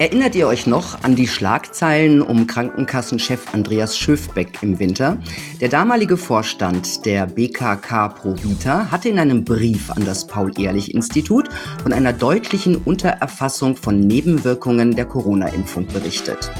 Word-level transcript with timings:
Erinnert 0.00 0.34
ihr 0.34 0.46
euch 0.46 0.66
noch 0.66 1.04
an 1.04 1.14
die 1.14 1.28
Schlagzeilen 1.28 2.22
um 2.22 2.46
Krankenkassenchef 2.46 3.52
Andreas 3.52 3.98
Schöfbeck 3.98 4.62
im 4.62 4.78
Winter? 4.78 5.18
Der 5.60 5.68
damalige 5.68 6.16
Vorstand 6.16 7.04
der 7.04 7.26
BKK 7.26 8.08
Provita 8.08 8.90
hatte 8.90 9.10
in 9.10 9.18
einem 9.18 9.44
Brief 9.44 9.90
an 9.90 10.06
das 10.06 10.26
Paul-Ehrlich-Institut 10.26 11.50
von 11.82 11.92
einer 11.92 12.14
deutlichen 12.14 12.76
Untererfassung 12.76 13.76
von 13.76 14.00
Nebenwirkungen 14.00 14.96
der 14.96 15.04
Corona-Impfung 15.04 15.86
berichtet 15.88 16.50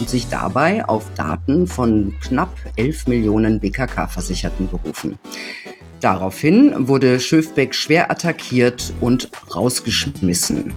und 0.00 0.08
sich 0.08 0.28
dabei 0.28 0.88
auf 0.88 1.04
Daten 1.16 1.66
von 1.66 2.14
knapp 2.22 2.56
11 2.76 3.08
Millionen 3.08 3.60
BKK-Versicherten 3.60 4.70
berufen. 4.70 5.18
Daraufhin 6.00 6.88
wurde 6.88 7.20
Schöfbeck 7.20 7.74
schwer 7.74 8.10
attackiert 8.10 8.94
und 9.02 9.30
rausgeschmissen. 9.54 10.72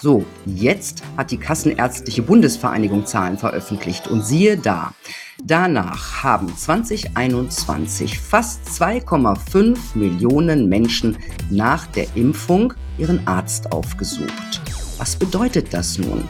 So, 0.00 0.24
jetzt 0.46 1.02
hat 1.16 1.32
die 1.32 1.38
Kassenärztliche 1.38 2.22
Bundesvereinigung 2.22 3.04
Zahlen 3.04 3.36
veröffentlicht 3.36 4.06
und 4.06 4.22
siehe 4.22 4.56
da, 4.56 4.94
danach 5.42 6.22
haben 6.22 6.56
2021 6.56 8.16
fast 8.16 8.64
2,5 8.68 9.96
Millionen 9.98 10.68
Menschen 10.68 11.18
nach 11.50 11.88
der 11.88 12.06
Impfung 12.14 12.74
ihren 12.96 13.26
Arzt 13.26 13.72
aufgesucht. 13.72 14.60
Was 14.98 15.16
bedeutet 15.16 15.74
das 15.74 15.98
nun? 15.98 16.24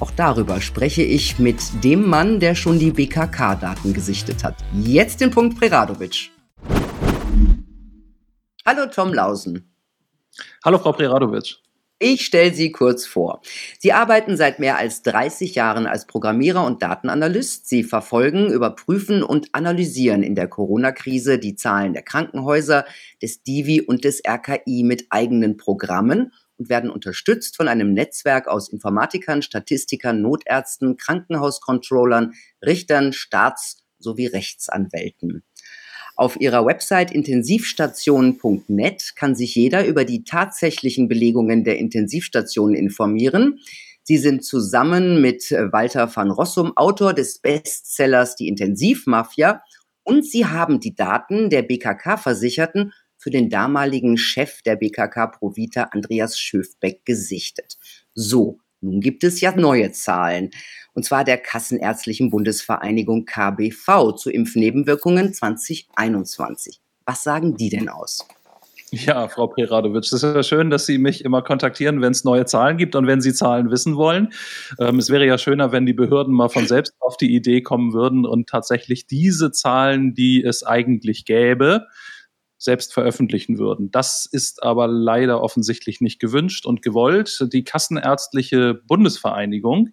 Auch 0.00 0.10
darüber 0.10 0.60
spreche 0.60 1.02
ich 1.02 1.38
mit 1.38 1.82
dem 1.82 2.06
Mann, 2.06 2.40
der 2.40 2.54
schon 2.54 2.78
die 2.78 2.90
BKK-Daten 2.90 3.94
gesichtet 3.94 4.44
hat. 4.44 4.56
Jetzt 4.74 5.22
den 5.22 5.30
Punkt 5.30 5.58
Preradovic. 5.58 6.30
Hallo 8.66 8.84
Tom 8.92 9.14
Lausen. 9.14 9.74
Hallo 10.62 10.78
Frau 10.78 10.92
Preradovic. 10.92 11.67
Ich 12.00 12.24
stelle 12.26 12.54
Sie 12.54 12.70
kurz 12.70 13.06
vor. 13.06 13.42
Sie 13.80 13.92
arbeiten 13.92 14.36
seit 14.36 14.60
mehr 14.60 14.78
als 14.78 15.02
30 15.02 15.56
Jahren 15.56 15.86
als 15.86 16.06
Programmierer 16.06 16.64
und 16.64 16.80
Datenanalyst. 16.80 17.68
Sie 17.68 17.82
verfolgen, 17.82 18.52
überprüfen 18.52 19.24
und 19.24 19.52
analysieren 19.52 20.22
in 20.22 20.36
der 20.36 20.46
Corona-Krise 20.46 21.40
die 21.40 21.56
Zahlen 21.56 21.94
der 21.94 22.02
Krankenhäuser, 22.02 22.84
des 23.20 23.42
Divi 23.42 23.80
und 23.80 24.04
des 24.04 24.22
RKI 24.24 24.84
mit 24.84 25.06
eigenen 25.10 25.56
Programmen 25.56 26.32
und 26.56 26.68
werden 26.68 26.88
unterstützt 26.88 27.56
von 27.56 27.66
einem 27.66 27.92
Netzwerk 27.94 28.46
aus 28.46 28.68
Informatikern, 28.68 29.42
Statistikern, 29.42 30.22
Notärzten, 30.22 30.96
Krankenhauscontrollern, 30.96 32.34
Richtern, 32.64 33.12
Staats- 33.12 33.82
sowie 33.98 34.26
Rechtsanwälten. 34.26 35.42
Auf 36.18 36.38
ihrer 36.40 36.66
Website 36.66 37.12
intensivstation.net 37.12 39.12
kann 39.14 39.36
sich 39.36 39.54
jeder 39.54 39.86
über 39.86 40.04
die 40.04 40.24
tatsächlichen 40.24 41.06
Belegungen 41.06 41.62
der 41.62 41.78
Intensivstationen 41.78 42.74
informieren. 42.74 43.60
Sie 44.02 44.18
sind 44.18 44.44
zusammen 44.44 45.22
mit 45.22 45.52
Walter 45.52 46.10
van 46.12 46.32
Rossum 46.32 46.76
Autor 46.76 47.14
des 47.14 47.38
Bestsellers 47.38 48.34
Die 48.34 48.48
Intensivmafia 48.48 49.62
und 50.02 50.26
sie 50.26 50.46
haben 50.46 50.80
die 50.80 50.96
Daten 50.96 51.50
der 51.50 51.62
BKK-Versicherten 51.62 52.92
für 53.16 53.30
den 53.30 53.48
damaligen 53.48 54.18
Chef 54.18 54.62
der 54.62 54.74
BKK 54.74 55.28
Provita 55.28 55.84
Andreas 55.92 56.36
Schöfbeck 56.36 57.04
gesichtet. 57.04 57.78
So, 58.14 58.58
nun 58.80 59.00
gibt 59.00 59.24
es 59.24 59.40
ja 59.40 59.54
neue 59.54 59.92
Zahlen, 59.92 60.50
und 60.94 61.04
zwar 61.04 61.24
der 61.24 61.38
Kassenärztlichen 61.38 62.30
Bundesvereinigung 62.30 63.24
KBV 63.24 64.16
zu 64.16 64.30
Impfnebenwirkungen 64.30 65.32
2021. 65.32 66.80
Was 67.06 67.22
sagen 67.22 67.56
die 67.56 67.68
denn 67.70 67.88
aus? 67.88 68.26
Ja, 68.90 69.28
Frau 69.28 69.48
Preradovic, 69.48 70.04
es 70.04 70.12
ist 70.12 70.22
ja 70.22 70.42
schön, 70.42 70.70
dass 70.70 70.86
Sie 70.86 70.96
mich 70.96 71.24
immer 71.24 71.42
kontaktieren, 71.42 72.00
wenn 72.00 72.12
es 72.12 72.24
neue 72.24 72.46
Zahlen 72.46 72.78
gibt 72.78 72.96
und 72.96 73.06
wenn 73.06 73.20
Sie 73.20 73.34
Zahlen 73.34 73.70
wissen 73.70 73.96
wollen. 73.96 74.32
Ähm, 74.78 74.98
es 74.98 75.10
wäre 75.10 75.26
ja 75.26 75.36
schöner, 75.36 75.72
wenn 75.72 75.84
die 75.84 75.92
Behörden 75.92 76.32
mal 76.32 76.48
von 76.48 76.66
selbst 76.66 76.94
auf 77.00 77.18
die 77.18 77.34
Idee 77.34 77.60
kommen 77.60 77.92
würden 77.92 78.24
und 78.24 78.48
tatsächlich 78.48 79.06
diese 79.06 79.52
Zahlen, 79.52 80.14
die 80.14 80.42
es 80.42 80.64
eigentlich 80.64 81.26
gäbe, 81.26 81.86
selbst 82.58 82.92
veröffentlichen 82.92 83.58
würden. 83.58 83.90
Das 83.90 84.26
ist 84.26 84.62
aber 84.62 84.88
leider 84.88 85.40
offensichtlich 85.40 86.00
nicht 86.00 86.20
gewünscht 86.20 86.66
und 86.66 86.82
gewollt. 86.82 87.46
Die 87.52 87.64
Kassenärztliche 87.64 88.74
Bundesvereinigung 88.74 89.90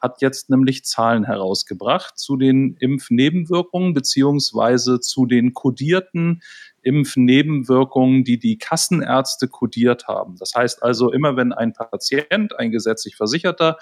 hat 0.00 0.22
jetzt 0.22 0.50
nämlich 0.50 0.84
Zahlen 0.84 1.24
herausgebracht 1.24 2.18
zu 2.18 2.36
den 2.36 2.76
Impfnebenwirkungen 2.78 3.94
beziehungsweise 3.94 5.00
zu 5.00 5.26
den 5.26 5.54
kodierten 5.54 6.42
Impfnebenwirkungen, 6.82 8.22
die 8.22 8.38
die 8.38 8.58
Kassenärzte 8.58 9.48
kodiert 9.48 10.06
haben. 10.06 10.36
Das 10.36 10.54
heißt 10.54 10.82
also, 10.82 11.10
immer 11.10 11.36
wenn 11.36 11.52
ein 11.52 11.72
Patient, 11.72 12.56
ein 12.58 12.70
gesetzlich 12.70 13.16
Versicherter, 13.16 13.78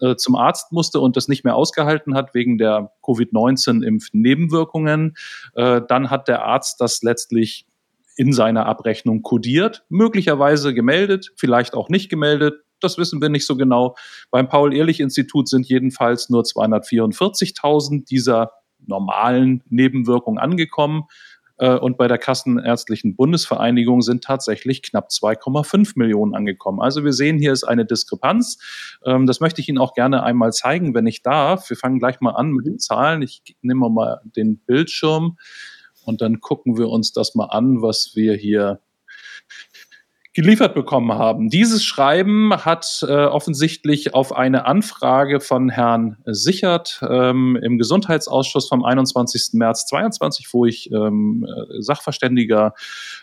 äh, 0.00 0.16
zum 0.16 0.34
Arzt 0.34 0.72
musste 0.72 1.00
und 1.00 1.16
das 1.16 1.28
nicht 1.28 1.44
mehr 1.44 1.54
ausgehalten 1.54 2.14
hat 2.14 2.34
wegen 2.34 2.58
der 2.58 2.90
Covid-19-Impfnebenwirkungen, 3.02 5.16
äh, 5.54 5.82
dann 5.86 6.10
hat 6.10 6.26
der 6.26 6.44
Arzt 6.44 6.80
das 6.80 7.02
letztlich 7.02 7.68
in 8.18 8.32
seiner 8.32 8.66
Abrechnung 8.66 9.22
kodiert, 9.22 9.84
möglicherweise 9.88 10.74
gemeldet, 10.74 11.30
vielleicht 11.36 11.74
auch 11.74 11.88
nicht 11.88 12.10
gemeldet. 12.10 12.64
Das 12.80 12.98
wissen 12.98 13.22
wir 13.22 13.28
nicht 13.28 13.46
so 13.46 13.56
genau. 13.56 13.94
Beim 14.32 14.48
Paul-Ehrlich-Institut 14.48 15.48
sind 15.48 15.66
jedenfalls 15.68 16.28
nur 16.28 16.42
244.000 16.42 18.06
dieser 18.06 18.50
normalen 18.84 19.62
Nebenwirkungen 19.68 20.38
angekommen. 20.38 21.04
Äh, 21.58 21.76
und 21.76 21.96
bei 21.96 22.08
der 22.08 22.18
Kassenärztlichen 22.18 23.14
Bundesvereinigung 23.14 24.02
sind 24.02 24.24
tatsächlich 24.24 24.82
knapp 24.82 25.10
2,5 25.10 25.92
Millionen 25.94 26.34
angekommen. 26.34 26.80
Also 26.80 27.04
wir 27.04 27.12
sehen, 27.12 27.38
hier 27.38 27.52
ist 27.52 27.62
eine 27.62 27.86
Diskrepanz. 27.86 28.58
Ähm, 29.04 29.26
das 29.26 29.38
möchte 29.38 29.60
ich 29.60 29.68
Ihnen 29.68 29.78
auch 29.78 29.94
gerne 29.94 30.24
einmal 30.24 30.52
zeigen, 30.52 30.92
wenn 30.92 31.06
ich 31.06 31.22
darf. 31.22 31.70
Wir 31.70 31.76
fangen 31.76 32.00
gleich 32.00 32.20
mal 32.20 32.32
an 32.32 32.50
mit 32.50 32.66
den 32.66 32.80
Zahlen. 32.80 33.22
Ich 33.22 33.42
nehme 33.62 33.88
mal 33.88 34.20
den 34.24 34.58
Bildschirm. 34.58 35.36
Und 36.08 36.22
dann 36.22 36.40
gucken 36.40 36.78
wir 36.78 36.88
uns 36.88 37.12
das 37.12 37.34
mal 37.34 37.48
an, 37.50 37.82
was 37.82 38.12
wir 38.14 38.34
hier 38.34 38.80
geliefert 40.38 40.72
bekommen 40.72 41.14
haben. 41.14 41.48
Dieses 41.48 41.84
Schreiben 41.84 42.52
hat 42.64 43.04
äh, 43.08 43.24
offensichtlich 43.24 44.14
auf 44.14 44.32
eine 44.32 44.66
Anfrage 44.66 45.40
von 45.40 45.68
Herrn 45.68 46.16
Sichert 46.26 47.00
ähm, 47.10 47.58
im 47.60 47.76
Gesundheitsausschuss 47.76 48.68
vom 48.68 48.84
21. 48.84 49.54
März 49.54 49.86
22, 49.86 50.46
wo 50.52 50.64
ich 50.64 50.92
ähm, 50.92 51.44
äh, 51.44 51.82
Sachverständiger 51.82 52.74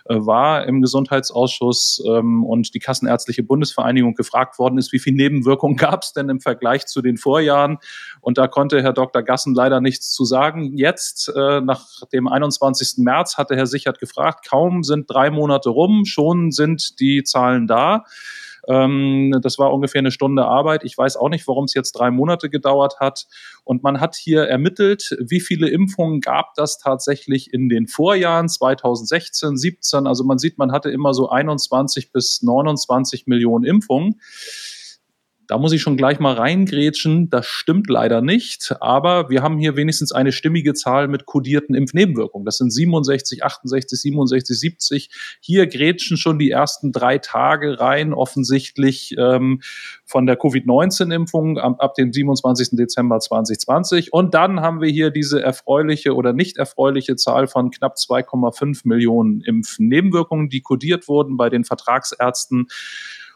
äh, 0.10 0.16
war 0.18 0.66
im 0.66 0.82
Gesundheitsausschuss 0.82 2.04
ähm, 2.06 2.44
und 2.44 2.74
die 2.74 2.80
Kassenärztliche 2.80 3.44
Bundesvereinigung 3.44 4.16
gefragt 4.16 4.60
worden 4.60 4.78
ist, 4.78 4.92
wie 4.92 5.00
viel 5.00 5.14
Nebenwirkungen 5.14 5.78
gab 5.78 6.04
es 6.04 6.12
denn 6.12 6.28
im 6.28 6.42
Vergleich 6.42 6.86
zu 6.86 7.02
den 7.02 7.16
Vorjahren? 7.16 7.78
Und 8.20 8.38
da 8.38 8.50
konnte 8.50 8.84
Herr 8.84 8.92
Dr. 8.92 9.24
Gassen 9.24 9.56
leider 9.56 9.80
nichts 9.80 10.12
zu 10.12 10.26
sagen. 10.26 10.76
Jetzt, 10.76 11.32
äh, 11.34 11.62
nach 11.62 11.86
dem 12.12 12.28
21. 12.28 13.06
März, 13.06 13.38
hatte 13.38 13.56
Herr 13.56 13.68
Sichert 13.68 14.00
gefragt, 14.00 14.46
kaum 14.46 14.84
sind 14.84 15.10
drei 15.10 15.32
Monate 15.32 15.70
rum, 15.70 16.04
schon 16.04 16.52
sind 16.52 17.00
die 17.00 17.05
die 17.06 17.24
Zahlen 17.24 17.68
da. 17.68 18.06
Ähm, 18.68 19.38
das 19.42 19.60
war 19.60 19.74
ungefähr 19.74 20.00
eine 20.00 20.12
Stunde 20.12 20.46
Arbeit. 20.46 20.84
Ich 20.84 20.98
weiß 20.98 21.18
auch 21.18 21.30
nicht, 21.30 21.48
warum 21.48 21.66
es 21.66 21.74
jetzt 21.74 21.94
drei 21.94 22.12
Monate 22.12 22.50
gedauert 22.50 23.00
hat. 23.00 23.28
Und 23.64 23.84
man 23.84 24.00
hat 24.00 24.16
hier 24.16 24.44
ermittelt, 24.44 25.16
wie 25.20 25.40
viele 25.40 25.70
Impfungen 25.70 26.22
gab 26.22 26.56
das 26.56 26.78
tatsächlich 26.78 27.54
in 27.54 27.70
den 27.70 27.88
Vorjahren 27.88 28.50
2016, 28.50 29.58
17. 29.58 30.08
Also 30.08 30.24
man 30.24 30.40
sieht, 30.40 30.58
man 30.58 30.72
hatte 30.72 30.90
immer 30.90 31.14
so 31.14 31.30
21 31.30 32.12
bis 32.12 32.42
29 32.42 33.28
Millionen 33.28 33.66
Impfungen. 33.66 34.20
Da 35.48 35.58
muss 35.58 35.74
ich 35.74 35.82
schon 35.82 35.98
gleich 35.98 36.20
mal 36.20 36.34
reingrätschen. 36.34 37.30
Das 37.30 37.46
stimmt 37.46 37.90
leider 37.90 38.22
nicht. 38.22 38.76
Aber 38.80 39.30
wir 39.30 39.44
haben 39.44 39.58
hier 39.58 39.76
wenigstens 39.76 40.12
eine 40.12 40.32
stimmige 40.32 40.74
Zahl 40.74 41.08
mit 41.08 41.26
kodierten 41.26 41.76
Impfnebenwirkungen. 41.76 42.46
Das 42.46 42.58
sind 42.58 42.72
67, 42.72 43.44
68, 43.44 44.00
67, 44.00 44.60
70. 44.60 45.10
Hier 45.42 45.68
grätschen 45.68 46.18
schon 46.18 46.40
die 46.40 46.52
ersten 46.52 46.92
drei 46.92 47.18
Tage 47.18 47.80
rein, 47.80 48.14
offensichtlich 48.14 49.16
ähm, 49.18 49.62
von 50.06 50.26
der 50.26 50.36
Covid-19-Impfung 50.36 51.58
ab, 51.58 51.76
ab 51.80 51.94
dem 51.96 52.12
27. 52.12 52.70
Dezember 52.72 53.20
2020. 53.20 54.14
Und 54.14 54.34
dann 54.34 54.62
haben 54.62 54.82
wir 54.82 54.90
hier 54.90 55.12
diese 55.12 55.42
erfreuliche 55.42 56.16
oder 56.16 56.34
nicht 56.34 56.58
erfreuliche 56.58 57.16
Zahl 57.16 57.48
von 57.48 57.72
knapp 57.72 57.96
2,5 57.96 58.82
Millionen 58.86 59.42
Impfnebenwirkungen, 59.42 60.50
die 60.50 60.62
kodiert 60.62 61.08
wurden 61.08 61.38
bei 61.38 61.50
den 61.50 61.64
Vertragsärzten. 61.64 62.68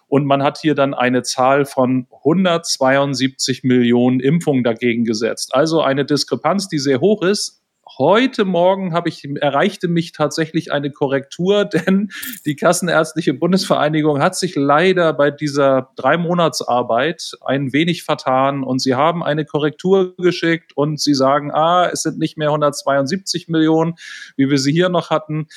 Und 0.09 0.25
man 0.25 0.43
hat 0.43 0.57
hier 0.57 0.75
dann 0.75 0.93
eine 0.93 1.21
Zahl 1.21 1.65
von 1.65 2.07
172 2.23 3.63
Millionen 3.63 4.19
Impfungen 4.19 4.63
dagegen 4.63 5.05
gesetzt. 5.05 5.53
Also 5.53 5.81
eine 5.81 6.03
Diskrepanz, 6.03 6.67
die 6.67 6.79
sehr 6.79 6.99
hoch 6.99 7.21
ist. 7.21 7.59
Heute 7.97 8.45
Morgen 8.45 8.93
habe 8.93 9.09
ich, 9.09 9.27
erreichte 9.41 9.87
mich 9.87 10.11
tatsächlich 10.11 10.71
eine 10.71 10.91
Korrektur, 10.91 11.65
denn 11.65 12.09
die 12.45 12.55
Kassenärztliche 12.55 13.33
Bundesvereinigung 13.33 14.21
hat 14.21 14.35
sich 14.35 14.55
leider 14.55 15.13
bei 15.13 15.31
dieser 15.31 15.91
drei 15.95 16.17
Monatsarbeit 16.17 17.33
ein 17.45 17.73
wenig 17.73 18.03
vertan 18.03 18.63
und 18.63 18.79
sie 18.79 18.95
haben 18.95 19.23
eine 19.23 19.45
Korrektur 19.45 20.15
geschickt 20.17 20.75
und 20.75 20.99
sie 20.99 21.13
sagen, 21.13 21.51
ah, 21.51 21.89
es 21.91 22.03
sind 22.03 22.19
nicht 22.19 22.37
mehr 22.37 22.49
172 22.49 23.47
Millionen, 23.47 23.95
wie 24.37 24.49
wir 24.49 24.57
sie 24.59 24.71
hier 24.71 24.89
noch 24.89 25.09
hatten, 25.09 25.47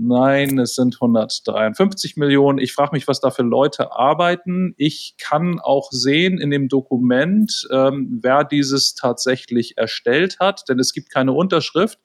Nein, 0.00 0.60
es 0.60 0.76
sind 0.76 0.94
153 1.00 2.16
Millionen. 2.16 2.58
Ich 2.58 2.72
frage 2.72 2.92
mich, 2.92 3.08
was 3.08 3.18
da 3.18 3.32
für 3.32 3.42
Leute 3.42 3.90
arbeiten. 3.92 4.74
Ich 4.76 5.16
kann 5.18 5.58
auch 5.58 5.90
sehen 5.90 6.38
in 6.38 6.50
dem 6.50 6.68
Dokument, 6.68 7.66
ähm, 7.72 8.20
wer 8.22 8.44
dieses 8.44 8.94
tatsächlich 8.94 9.76
erstellt 9.76 10.38
hat, 10.38 10.68
denn 10.68 10.78
es 10.78 10.92
gibt 10.92 11.10
keine 11.10 11.32
Unterschrift. 11.32 11.98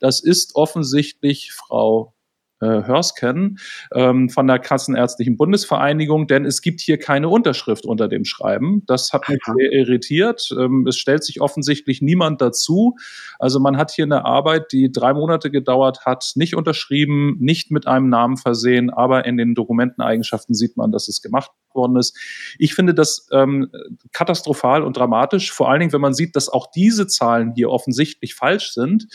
Das 0.00 0.20
ist 0.20 0.56
offensichtlich 0.56 1.52
Frau 1.52 2.15
Hörsken 2.60 3.58
ähm, 3.94 4.30
von 4.30 4.46
der 4.46 4.58
Kassenärztlichen 4.58 5.36
Bundesvereinigung, 5.36 6.26
denn 6.26 6.44
es 6.44 6.62
gibt 6.62 6.80
hier 6.80 6.98
keine 6.98 7.28
Unterschrift 7.28 7.84
unter 7.84 8.08
dem 8.08 8.24
Schreiben. 8.24 8.82
Das 8.86 9.12
hat 9.12 9.28
mich 9.28 9.38
sehr 9.44 9.72
irritiert. 9.72 10.48
Ähm, 10.58 10.86
es 10.86 10.96
stellt 10.96 11.24
sich 11.24 11.40
offensichtlich 11.40 12.00
niemand 12.00 12.40
dazu. 12.40 12.96
Also 13.38 13.60
man 13.60 13.76
hat 13.76 13.90
hier 13.90 14.04
eine 14.04 14.24
Arbeit, 14.24 14.72
die 14.72 14.90
drei 14.90 15.12
Monate 15.12 15.50
gedauert 15.50 16.06
hat, 16.06 16.32
nicht 16.34 16.56
unterschrieben, 16.56 17.36
nicht 17.40 17.70
mit 17.70 17.86
einem 17.86 18.08
Namen 18.08 18.36
versehen, 18.36 18.90
aber 18.90 19.26
in 19.26 19.36
den 19.36 19.54
Dokumenteneigenschaften 19.54 20.54
sieht 20.54 20.76
man, 20.76 20.92
dass 20.92 21.08
es 21.08 21.22
gemacht 21.22 21.50
worden 21.76 21.96
ist. 21.96 22.16
Ich 22.58 22.74
finde 22.74 22.94
das 22.94 23.28
ähm, 23.32 23.70
katastrophal 24.12 24.82
und 24.82 24.96
dramatisch, 24.96 25.52
vor 25.52 25.70
allen 25.70 25.80
Dingen, 25.80 25.92
wenn 25.92 26.00
man 26.00 26.14
sieht, 26.14 26.34
dass 26.34 26.48
auch 26.48 26.70
diese 26.70 27.06
Zahlen 27.06 27.52
hier 27.54 27.70
offensichtlich 27.70 28.34
falsch 28.34 28.72
sind. 28.72 29.06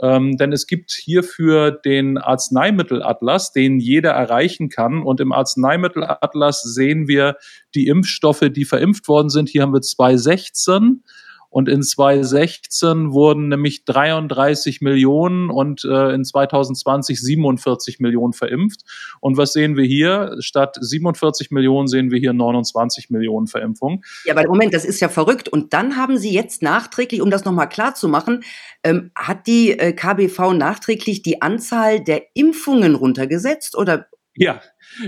Ähm, 0.00 0.36
denn 0.36 0.52
es 0.52 0.66
gibt 0.66 0.90
hierfür 0.90 1.70
den 1.70 2.18
Arzneimittelatlas, 2.18 3.52
den 3.52 3.78
jeder 3.78 4.10
erreichen 4.10 4.68
kann. 4.68 5.02
Und 5.02 5.20
im 5.20 5.32
Arzneimittelatlas 5.32 6.62
sehen 6.62 7.08
wir 7.08 7.36
die 7.74 7.86
Impfstoffe, 7.88 8.44
die 8.50 8.64
verimpft 8.64 9.08
worden 9.08 9.28
sind. 9.28 9.48
Hier 9.48 9.62
haben 9.62 9.72
wir 9.72 9.82
2016 9.82 11.02
und 11.50 11.68
in 11.68 11.82
2016 11.82 13.12
wurden 13.12 13.48
nämlich 13.48 13.84
33 13.84 14.80
Millionen 14.80 15.50
und 15.50 15.84
äh, 15.84 16.14
in 16.14 16.24
2020 16.24 17.20
47 17.20 18.00
Millionen 18.00 18.32
verimpft. 18.32 18.82
Und 19.20 19.36
was 19.36 19.52
sehen 19.52 19.76
wir 19.76 19.84
hier? 19.84 20.36
Statt 20.40 20.76
47 20.80 21.50
Millionen 21.50 21.88
sehen 21.88 22.10
wir 22.10 22.18
hier 22.18 22.32
29 22.32 23.10
Millionen 23.10 23.46
Verimpfungen. 23.46 24.02
Ja, 24.24 24.36
aber 24.36 24.46
Moment, 24.48 24.74
das 24.74 24.84
ist 24.84 25.00
ja 25.00 25.08
verrückt. 25.08 25.48
Und 25.48 25.72
dann 25.72 25.96
haben 25.96 26.18
Sie 26.18 26.32
jetzt 26.32 26.62
nachträglich, 26.62 27.22
um 27.22 27.30
das 27.30 27.44
nochmal 27.44 27.68
klar 27.68 27.94
zu 27.94 28.08
machen, 28.08 28.44
ähm, 28.84 29.10
hat 29.14 29.46
die 29.46 29.78
äh, 29.78 29.92
KBV 29.92 30.52
nachträglich 30.54 31.22
die 31.22 31.42
Anzahl 31.42 32.00
der 32.00 32.22
Impfungen 32.34 32.94
runtergesetzt 32.94 33.76
oder, 33.76 34.06
ja, 34.36 34.60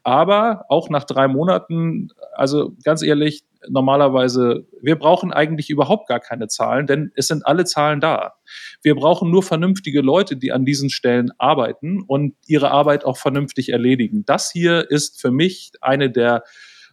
aber 0.03 0.65
auch 0.69 0.89
nach 0.89 1.03
drei 1.03 1.27
Monaten, 1.27 2.09
also 2.33 2.75
ganz 2.83 3.01
ehrlich, 3.01 3.43
normalerweise, 3.67 4.65
wir 4.81 4.97
brauchen 4.97 5.33
eigentlich 5.33 5.69
überhaupt 5.69 6.07
gar 6.07 6.19
keine 6.19 6.47
Zahlen, 6.47 6.87
denn 6.87 7.11
es 7.15 7.27
sind 7.27 7.45
alle 7.45 7.65
Zahlen 7.65 7.99
da. 7.99 8.35
Wir 8.81 8.95
brauchen 8.95 9.31
nur 9.31 9.43
vernünftige 9.43 10.01
Leute, 10.01 10.37
die 10.37 10.51
an 10.51 10.65
diesen 10.65 10.89
Stellen 10.89 11.31
arbeiten 11.37 12.01
und 12.07 12.35
ihre 12.47 12.71
Arbeit 12.71 13.03
auch 13.03 13.17
vernünftig 13.17 13.69
erledigen. 13.69 14.23
Das 14.25 14.51
hier 14.51 14.89
ist 14.89 15.19
für 15.19 15.31
mich 15.31 15.71
eine 15.81 16.09
der 16.09 16.43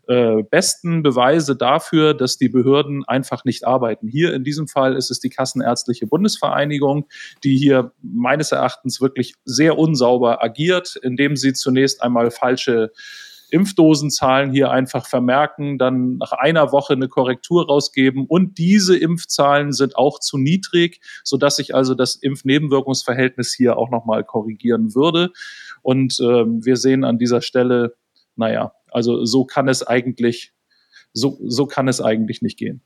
äh, 0.09 0.43
besten 0.43 1.03
Beweise 1.03 1.57
dafür, 1.57 2.15
dass 2.15 2.39
die 2.39 2.49
Behörden 2.49 3.05
einfach 3.05 3.45
nicht 3.45 3.67
arbeiten. 3.67 4.09
Hier 4.09 4.35
in 4.35 4.45
diesem 4.45 4.69
Fall 4.69 4.97
ist 4.97 5.11
es 5.11 5.21
die 5.21 5.31
Kassenärztliche 5.31 6.07
Bundesvereinigung, 6.07 7.09
die 7.45 7.57
hier 7.57 7.93
meines 8.03 8.53
Erachtens 8.53 9.01
wirklich 9.01 9.35
sehr 9.45 9.79
unsauber 9.79 10.43
agiert, 10.43 10.97
indem 11.03 11.37
sie 11.37 11.53
zunächst 11.53 12.03
einmal 12.03 12.31
falsche 12.31 12.93
Impfdosenzahlen 13.51 14.53
hier 14.53 14.71
einfach 14.71 15.07
vermerken, 15.07 15.79
dann 15.79 16.17
nach 16.17 16.33
einer 16.33 16.73
Woche 16.73 16.95
eine 16.95 17.09
Korrektur 17.09 17.67
rausgeben 17.67 18.27
und 18.27 18.59
diese 18.59 18.97
Impfzahlen 18.99 19.73
sind 19.73 19.97
auch 19.97 20.19
zu 20.19 20.37
niedrig, 20.37 21.01
so 21.23 21.37
dass 21.37 21.57
sich 21.57 21.75
also 21.75 21.95
das 21.95 22.17
Impfnebenwirkungsverhältnis 22.17 23.55
hier 23.55 23.77
auch 23.77 23.91
nochmal 23.91 24.25
korrigieren 24.25 24.95
würde. 24.95 25.31
Und 25.83 26.19
ähm, 26.21 26.65
wir 26.65 26.77
sehen 26.77 27.05
an 27.05 27.19
dieser 27.19 27.41
Stelle, 27.41 27.95
naja, 28.35 28.73
also 28.97 29.27
so 29.27 29.45
kann 29.45 29.69
es 29.69 29.83
eigentlich, 29.83 30.55
so, 31.13 31.39
so 31.45 31.67
kann 31.67 31.87
es 31.87 32.01
eigentlich 32.01 32.41
nicht 32.41 32.59
gehen. 32.59 32.81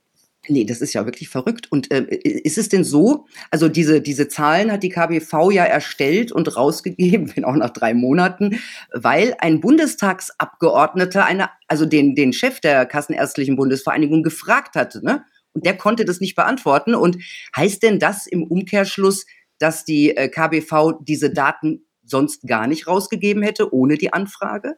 Nee, 0.49 0.65
das 0.65 0.81
ist 0.81 0.91
ja 0.91 1.05
wirklich 1.05 1.29
verrückt. 1.29 1.71
Und 1.71 1.89
äh, 1.89 2.03
ist 2.03 2.57
es 2.57 2.67
denn 2.67 2.83
so, 2.83 3.27
also 3.49 3.69
diese, 3.69 4.01
diese 4.01 4.27
Zahlen 4.27 4.73
hat 4.73 4.83
die 4.83 4.89
KBV 4.89 5.51
ja 5.51 5.63
erstellt 5.63 6.33
und 6.33 6.57
rausgegeben, 6.57 7.31
wenn 7.35 7.45
auch 7.45 7.55
nach 7.55 7.69
drei 7.69 7.93
Monaten, 7.93 8.59
weil 8.91 9.35
ein 9.39 9.61
Bundestagsabgeordneter 9.61 11.23
eine, 11.23 11.49
also 11.69 11.85
den, 11.85 12.13
den 12.13 12.33
Chef 12.33 12.59
der 12.59 12.85
Kassenärztlichen 12.85 13.55
Bundesvereinigung 13.55 14.21
gefragt 14.21 14.75
hatte, 14.75 15.05
ne? 15.05 15.23
Und 15.53 15.65
der 15.65 15.77
konnte 15.77 16.03
das 16.03 16.19
nicht 16.19 16.35
beantworten. 16.35 16.93
Und 16.93 17.19
heißt 17.55 17.83
denn 17.83 17.99
das 17.99 18.27
im 18.27 18.43
Umkehrschluss, 18.43 19.25
dass 19.59 19.85
die 19.85 20.15
äh, 20.17 20.27
KBV 20.27 20.99
diese 21.01 21.31
Daten 21.31 21.85
sonst 22.03 22.47
gar 22.47 22.67
nicht 22.67 22.87
rausgegeben 22.87 23.43
hätte, 23.43 23.73
ohne 23.73 23.97
die 23.97 24.11
Anfrage? 24.11 24.75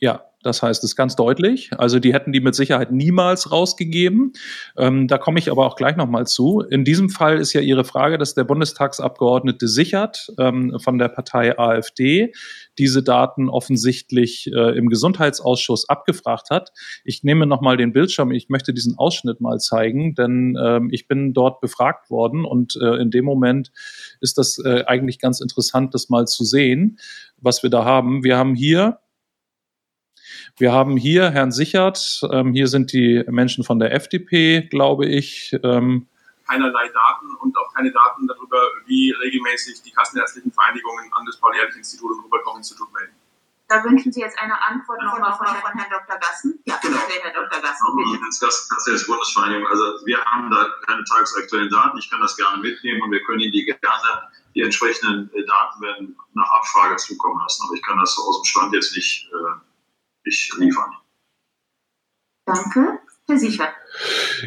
Ja, 0.00 0.27
das 0.42 0.62
heißt 0.62 0.84
es 0.84 0.94
ganz 0.94 1.16
deutlich. 1.16 1.70
Also 1.76 1.98
die 1.98 2.12
hätten 2.12 2.32
die 2.32 2.40
mit 2.40 2.54
Sicherheit 2.54 2.92
niemals 2.92 3.50
rausgegeben. 3.50 4.32
Ähm, 4.76 5.08
da 5.08 5.18
komme 5.18 5.38
ich 5.38 5.50
aber 5.50 5.66
auch 5.66 5.74
gleich 5.74 5.96
nochmal 5.96 6.26
zu. 6.26 6.60
In 6.60 6.84
diesem 6.84 7.10
Fall 7.10 7.38
ist 7.38 7.52
ja 7.52 7.60
Ihre 7.60 7.84
Frage, 7.84 8.18
dass 8.18 8.34
der 8.34 8.44
Bundestagsabgeordnete 8.44 9.66
sichert 9.66 10.28
ähm, 10.38 10.78
von 10.78 10.98
der 10.98 11.08
Partei 11.08 11.58
AfD 11.58 12.32
diese 12.78 13.02
Daten 13.02 13.48
offensichtlich 13.48 14.48
äh, 14.52 14.78
im 14.78 14.88
Gesundheitsausschuss 14.88 15.88
abgefragt 15.88 16.50
hat. 16.50 16.70
Ich 17.04 17.24
nehme 17.24 17.46
nochmal 17.46 17.76
den 17.76 17.92
Bildschirm. 17.92 18.30
Ich 18.30 18.48
möchte 18.48 18.72
diesen 18.72 18.96
Ausschnitt 18.96 19.40
mal 19.40 19.58
zeigen, 19.58 20.14
denn 20.14 20.56
ähm, 20.62 20.88
ich 20.92 21.08
bin 21.08 21.32
dort 21.32 21.60
befragt 21.60 22.10
worden 22.10 22.44
und 22.44 22.78
äh, 22.80 22.96
in 23.00 23.10
dem 23.10 23.24
Moment 23.24 23.72
ist 24.20 24.38
das 24.38 24.58
äh, 24.64 24.84
eigentlich 24.86 25.18
ganz 25.18 25.40
interessant, 25.40 25.94
das 25.94 26.08
mal 26.08 26.26
zu 26.26 26.44
sehen, 26.44 26.98
was 27.38 27.64
wir 27.64 27.70
da 27.70 27.84
haben. 27.84 28.22
Wir 28.22 28.36
haben 28.36 28.54
hier 28.54 28.98
wir 30.58 30.72
haben 30.72 30.96
hier 30.96 31.30
Herrn 31.30 31.52
Sichert, 31.52 32.22
ähm, 32.30 32.52
hier 32.52 32.68
sind 32.68 32.92
die 32.92 33.24
Menschen 33.28 33.64
von 33.64 33.78
der 33.78 33.94
FDP, 33.94 34.62
glaube 34.62 35.06
ich. 35.06 35.56
Ähm, 35.62 36.08
keinerlei 36.48 36.88
Daten 36.88 37.34
und 37.40 37.56
auch 37.58 37.74
keine 37.74 37.92
Daten 37.92 38.26
darüber, 38.26 38.60
wie 38.86 39.10
regelmäßig 39.10 39.82
die 39.82 39.92
kassenärztlichen 39.92 40.50
Vereinigungen 40.52 41.12
an 41.12 41.26
das 41.26 41.36
Paul-Ehrlich-Institut 41.38 42.10
und 42.10 42.24
Robert-Koch-Institut 42.24 42.92
melden. 42.92 43.14
Da 43.68 43.84
wünschen 43.84 44.10
Sie 44.10 44.20
jetzt 44.20 44.38
eine 44.38 44.54
Antwort 44.66 45.02
nochmal 45.02 45.36
von, 45.36 45.46
von 45.46 45.72
Herrn 45.76 45.90
Dr. 45.90 46.18
Gassen? 46.18 46.58
Ja, 46.64 46.78
genau. 46.80 46.96
Herr 46.96 47.32
Dr. 47.34 47.60
Gassen. 47.60 47.86
Bitte. 47.96 48.24
Das 48.40 48.66
Kassenärztliche 48.70 49.06
Bundesvereinigung. 49.06 49.66
Also 49.68 49.84
wir 50.06 50.24
haben 50.24 50.50
da 50.50 50.68
keine 50.86 51.04
tagesaktuellen 51.04 51.68
Daten. 51.68 51.98
Ich 51.98 52.10
kann 52.10 52.20
das 52.20 52.34
gerne 52.36 52.62
mitnehmen 52.62 53.02
und 53.02 53.10
wir 53.10 53.22
können 53.24 53.40
Ihnen 53.40 53.52
die 53.52 53.66
gerne 53.66 53.78
die 54.54 54.62
entsprechenden 54.62 55.30
Daten 55.46 55.82
werden 55.82 56.16
nach 56.32 56.50
Abfrage 56.50 56.96
zukommen 56.96 57.38
lassen. 57.42 57.64
Aber 57.66 57.74
ich 57.74 57.82
kann 57.82 57.98
das 57.98 58.16
aus 58.18 58.40
dem 58.40 58.44
Stand 58.46 58.74
jetzt 58.74 58.96
nicht 58.96 59.28
äh, 59.28 59.60
ich 60.24 60.50
liefern. 60.58 60.90
Danke. 62.44 62.98
Herr 63.28 63.38
Sichert. 63.38 63.70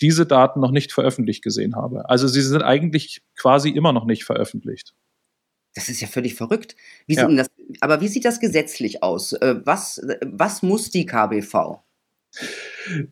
diese 0.00 0.24
Daten 0.24 0.60
noch 0.60 0.70
nicht 0.70 0.92
veröffentlicht 0.92 1.44
gesehen 1.44 1.76
habe. 1.76 2.08
Also 2.08 2.26
sie 2.26 2.40
sind 2.40 2.62
eigentlich 2.62 3.20
quasi 3.36 3.68
immer 3.68 3.92
noch 3.92 4.06
nicht 4.06 4.24
veröffentlicht. 4.24 4.94
Das 5.74 5.90
ist 5.90 6.00
ja 6.00 6.08
völlig 6.08 6.36
verrückt. 6.36 6.74
Wie 7.06 7.16
ja. 7.16 7.28
das, 7.28 7.48
aber 7.80 8.00
wie 8.00 8.08
sieht 8.08 8.24
das 8.24 8.40
gesetzlich 8.40 9.02
aus? 9.02 9.34
Äh, 9.34 9.56
was, 9.64 10.00
was 10.22 10.62
muss 10.62 10.88
die 10.90 11.04
KBV? 11.04 11.82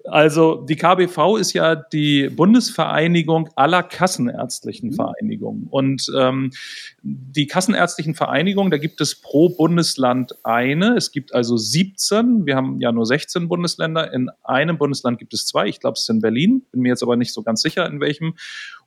Also 0.05 0.65
die 0.69 0.77
KBV 0.77 1.37
ist 1.37 1.53
ja 1.53 1.75
die 1.77 2.29
Bundesvereinigung 2.29 3.51
aller 3.57 3.83
kassenärztlichen 3.83 4.91
mhm. 4.91 4.95
Vereinigungen. 4.95 5.67
Und 5.71 6.11
ähm, 6.17 6.51
die 7.03 7.47
kassenärztlichen 7.47 8.15
Vereinigungen, 8.15 8.71
da 8.71 8.79
gibt 8.79 9.01
es 9.01 9.21
pro 9.21 9.49
Bundesland 9.51 10.35
eine. 10.45 10.97
Es 10.97 11.11
gibt 11.11 11.35
also 11.35 11.57
17. 11.57 12.47
Wir 12.47 12.57
haben 12.57 12.81
ja 12.81 12.93
nur 12.93 13.07
16 13.07 13.49
Bundesländer. 13.49 14.13
In 14.13 14.31
einem 14.45 14.79
Bundesland 14.79 15.19
gibt 15.19 15.35
es 15.35 15.47
zwei. 15.47 15.67
Ich 15.67 15.81
glaube, 15.81 15.95
es 15.95 16.03
ist 16.03 16.11
in 16.11 16.21
Berlin. 16.21 16.63
Bin 16.73 16.83
mir 16.83 16.89
jetzt 16.89 17.03
aber 17.03 17.17
nicht 17.17 17.33
so 17.33 17.43
ganz 17.43 17.63
sicher, 17.63 17.87
in 17.87 18.01
welchem. 18.01 18.35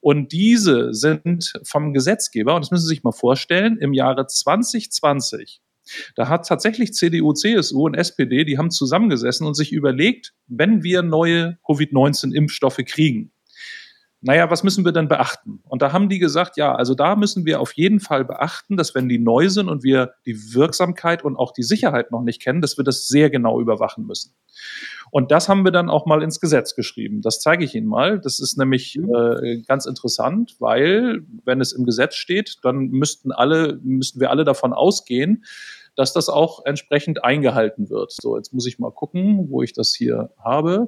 Und 0.01 0.31
diese 0.31 0.93
sind 0.93 1.53
vom 1.63 1.93
Gesetzgeber, 1.93 2.55
und 2.55 2.63
das 2.63 2.71
müssen 2.71 2.83
Sie 2.83 2.89
sich 2.89 3.03
mal 3.03 3.11
vorstellen, 3.11 3.77
im 3.77 3.93
Jahre 3.93 4.27
2020 4.27 5.61
da 6.15 6.27
hat 6.29 6.47
tatsächlich 6.47 6.93
CDU, 6.93 7.33
CSU 7.33 7.85
und 7.85 7.95
SPD, 7.95 8.45
die 8.45 8.57
haben 8.57 8.71
zusammengesessen 8.71 9.45
und 9.45 9.55
sich 9.55 9.71
überlegt, 9.71 10.33
wenn 10.47 10.83
wir 10.83 11.01
neue 11.01 11.57
Covid-19-Impfstoffe 11.65 12.79
kriegen, 12.85 13.31
naja, 14.21 14.51
was 14.51 14.63
müssen 14.63 14.83
wir 14.83 14.91
denn 14.91 15.07
beachten? 15.07 15.61
Und 15.63 15.81
da 15.81 15.93
haben 15.93 16.09
die 16.09 16.19
gesagt, 16.19 16.57
ja, 16.57 16.75
also 16.75 16.93
da 16.93 17.15
müssen 17.15 17.45
wir 17.45 17.61
auf 17.61 17.71
jeden 17.73 18.01
Fall 18.01 18.25
beachten, 18.25 18.75
dass 18.75 18.93
wenn 18.93 19.07
die 19.07 19.17
neu 19.17 19.47
sind 19.47 19.69
und 19.69 19.81
wir 19.81 20.13
die 20.25 20.53
Wirksamkeit 20.53 21.23
und 21.23 21.37
auch 21.37 21.53
die 21.53 21.63
Sicherheit 21.63 22.11
noch 22.11 22.21
nicht 22.21 22.41
kennen, 22.41 22.59
dass 22.59 22.77
wir 22.77 22.83
das 22.83 23.07
sehr 23.07 23.29
genau 23.29 23.61
überwachen 23.61 24.05
müssen. 24.05 24.33
Und 25.09 25.31
das 25.31 25.47
haben 25.47 25.63
wir 25.63 25.71
dann 25.71 25.89
auch 25.89 26.05
mal 26.05 26.21
ins 26.21 26.41
Gesetz 26.41 26.75
geschrieben. 26.75 27.21
Das 27.21 27.39
zeige 27.39 27.63
ich 27.63 27.75
Ihnen 27.75 27.87
mal. 27.87 28.19
Das 28.19 28.41
ist 28.41 28.57
nämlich 28.57 28.97
mhm. 28.97 29.15
äh, 29.15 29.61
ganz 29.61 29.85
interessant, 29.85 30.57
weil 30.59 31.21
wenn 31.45 31.61
es 31.61 31.71
im 31.71 31.85
Gesetz 31.85 32.15
steht, 32.15 32.57
dann 32.63 32.89
müssten 32.89 33.31
alle, 33.31 33.79
müssten 33.81 34.19
wir 34.19 34.31
alle 34.31 34.43
davon 34.43 34.73
ausgehen, 34.73 35.45
dass 35.99 36.13
das 36.13 36.29
auch 36.29 36.63
entsprechend 36.63 37.25
eingehalten 37.25 37.89
wird. 37.89 38.13
So, 38.13 38.37
jetzt 38.37 38.53
muss 38.53 38.65
ich 38.65 38.79
mal 38.79 38.89
gucken, 38.89 39.47
wo 39.49 39.63
ich 39.63 39.73
das 39.73 39.93
hier 39.93 40.29
habe. 40.41 40.87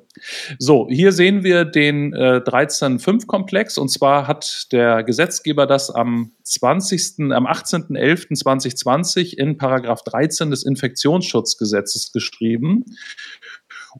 So, 0.58 0.88
hier 0.90 1.12
sehen 1.12 1.44
wir 1.44 1.66
den 1.66 2.14
äh, 2.14 2.38
13.5-Komplex 2.38 3.78
und 3.78 3.90
zwar 3.90 4.26
hat 4.26 4.72
der 4.72 5.04
Gesetzgeber 5.04 5.68
das 5.68 5.90
am 5.90 6.32
20., 6.44 7.34
am 7.34 7.46
18.11.2020 7.46 9.38
in 9.38 9.58
Paragraph 9.58 10.02
13 10.04 10.50
des 10.50 10.64
Infektionsschutzgesetzes 10.64 12.14
geschrieben. 12.14 12.86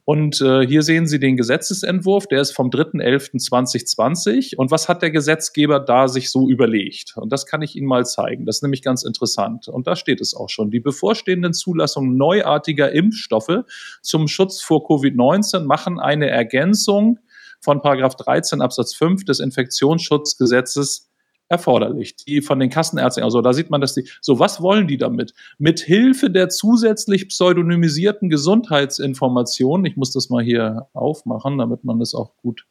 Und 0.06 0.42
äh, 0.42 0.66
hier 0.66 0.84
sehen 0.84 1.08
Sie 1.08 1.20
den 1.20 1.38
Gesetzesentwurf, 1.38 2.28
der 2.28 2.42
ist 2.42 2.52
vom 2.52 2.70
3.11.2020. 2.70 4.56
Und 4.56 4.72
was 4.72 4.88
hat 4.90 5.02
der 5.02 5.12
Gesetzgeber 5.12 5.80
da 5.80 6.08
sich 6.08 6.32
so 6.32 6.50
überlegt? 6.50 7.16
Und 7.18 7.32
das 7.32 7.46
kann 7.46 7.62
ich 7.62 7.76
Ihnen 7.76 7.88
mal 7.88 8.06
zeigen. 8.06 8.46
Das 8.46 8.58
ist 8.58 8.64
nämlich 8.64 8.82
ganz 8.82 9.04
interessant. 9.04 9.68
Und 9.68 9.88
da 9.88 9.96
steht 9.96 10.22
es 10.22 10.34
auch 10.34 10.50
schon. 10.50 10.72
Die 10.72 10.80
bevorstehenden 10.80 11.54
Zulassungen 11.54 12.16
neuartiger 12.18 12.92
Impfstoffe 12.92 13.64
zum 14.02 14.28
Schutz 14.28 14.62
vor 14.62 14.88
Covid-19 14.88 15.66
machen 15.66 16.00
eine 16.00 16.30
Ergänzung 16.30 17.20
von 17.60 17.82
Paragraph 17.82 18.16
13 18.16 18.62
Absatz 18.62 18.96
5 18.96 19.26
des 19.26 19.40
Infektionsschutzgesetzes 19.40 21.11
erforderlich. 21.52 22.16
Die 22.16 22.42
von 22.42 22.60
den 22.60 22.70
Kassenärzten, 22.70 23.24
also 23.24 23.42
da 23.42 23.52
sieht 23.54 23.70
man, 23.70 23.82
dass 23.82 23.94
die, 23.94 24.08
so 24.22 24.40
was 24.40 24.62
wollen 24.62 24.88
die 24.88 24.98
damit? 24.98 25.34
Mit 25.58 25.82
Hilfe 25.82 26.30
der 26.30 26.50
zusätzlich 26.50 27.28
pseudonymisierten 27.28 28.30
Gesundheitsinformationen, 28.30 29.86
ich 29.86 29.98
muss 29.98 30.12
das 30.12 30.30
mal 30.30 30.44
hier 30.44 30.88
aufmachen, 30.94 31.58
damit 31.58 31.84
man 31.84 32.00
das 32.00 32.16
auch 32.16 32.38
gut 32.38 32.66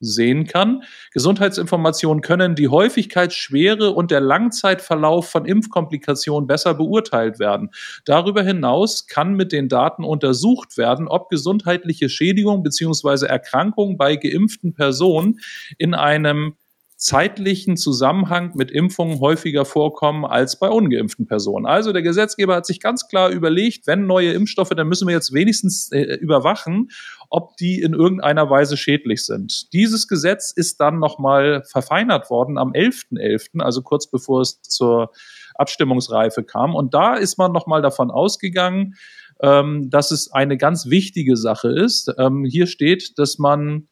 sehen 0.00 0.46
kann. 0.46 0.82
Gesundheitsinformationen 1.12 2.22
können 2.22 2.54
die 2.54 2.68
Häufigkeitsschwere 2.68 3.90
und 3.90 4.10
der 4.10 4.20
Langzeitverlauf 4.20 5.28
von 5.28 5.44
Impfkomplikationen 5.44 6.46
besser 6.46 6.74
beurteilt 6.74 7.38
werden. 7.38 7.70
Darüber 8.06 8.42
hinaus 8.42 9.06
kann 9.06 9.34
mit 9.34 9.52
den 9.52 9.68
Daten 9.68 10.04
untersucht 10.04 10.78
werden, 10.78 11.06
ob 11.06 11.28
gesundheitliche 11.28 12.08
Schädigung 12.08 12.62
beziehungsweise 12.62 13.28
Erkrankungen 13.28 13.98
bei 13.98 14.16
geimpften 14.16 14.72
Personen 14.72 15.40
in 15.76 15.94
einem 15.94 16.54
zeitlichen 17.00 17.78
Zusammenhang 17.78 18.52
mit 18.54 18.70
Impfungen 18.70 19.20
häufiger 19.20 19.64
vorkommen 19.64 20.26
als 20.26 20.58
bei 20.58 20.68
ungeimpften 20.68 21.26
Personen. 21.26 21.64
Also 21.64 21.94
der 21.94 22.02
Gesetzgeber 22.02 22.54
hat 22.54 22.66
sich 22.66 22.78
ganz 22.78 23.08
klar 23.08 23.30
überlegt, 23.30 23.86
wenn 23.86 24.06
neue 24.06 24.32
Impfstoffe, 24.32 24.68
dann 24.68 24.86
müssen 24.86 25.08
wir 25.08 25.14
jetzt 25.14 25.32
wenigstens 25.32 25.90
äh, 25.92 26.02
überwachen, 26.16 26.90
ob 27.30 27.56
die 27.56 27.80
in 27.80 27.94
irgendeiner 27.94 28.50
Weise 28.50 28.76
schädlich 28.76 29.24
sind. 29.24 29.72
Dieses 29.72 30.08
Gesetz 30.08 30.52
ist 30.52 30.78
dann 30.78 30.98
nochmal 30.98 31.62
verfeinert 31.64 32.28
worden 32.28 32.58
am 32.58 32.72
11.11., 32.72 33.16
.11., 33.18 33.62
also 33.62 33.80
kurz 33.80 34.10
bevor 34.10 34.42
es 34.42 34.60
zur 34.60 35.10
Abstimmungsreife 35.54 36.44
kam. 36.44 36.74
Und 36.74 36.92
da 36.92 37.14
ist 37.14 37.38
man 37.38 37.50
nochmal 37.50 37.80
davon 37.80 38.10
ausgegangen, 38.10 38.96
ähm, 39.42 39.88
dass 39.88 40.10
es 40.10 40.30
eine 40.32 40.58
ganz 40.58 40.90
wichtige 40.90 41.38
Sache 41.38 41.68
ist. 41.68 42.12
Ähm, 42.18 42.44
hier 42.44 42.66
steht, 42.66 43.18
dass 43.18 43.38
man 43.38 43.88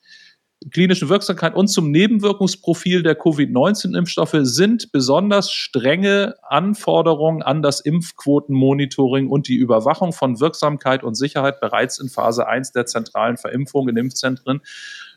klinische 0.73 1.09
Wirksamkeit 1.09 1.55
und 1.55 1.69
zum 1.69 1.91
Nebenwirkungsprofil 1.91 3.03
der 3.03 3.15
Covid-19-Impfstoffe 3.15 4.37
sind 4.43 4.91
besonders 4.93 5.53
strenge 5.53 6.35
Anforderungen 6.43 7.43
an 7.43 7.63
das 7.63 7.81
Impfquotenmonitoring 7.81 9.29
und 9.29 9.49
die 9.49 9.57
Überwachung 9.57 10.13
von 10.13 10.41
Wirksamkeit 10.41 11.05
und 11.05 11.15
Sicherheit 11.15 11.61
bereits 11.61 11.99
in 11.99 12.09
Phase 12.09 12.47
1 12.49 12.73
der 12.73 12.87
zentralen 12.87 13.37
Verimpfung 13.37 13.89
in 13.89 13.97
Impfzentren 13.97 14.61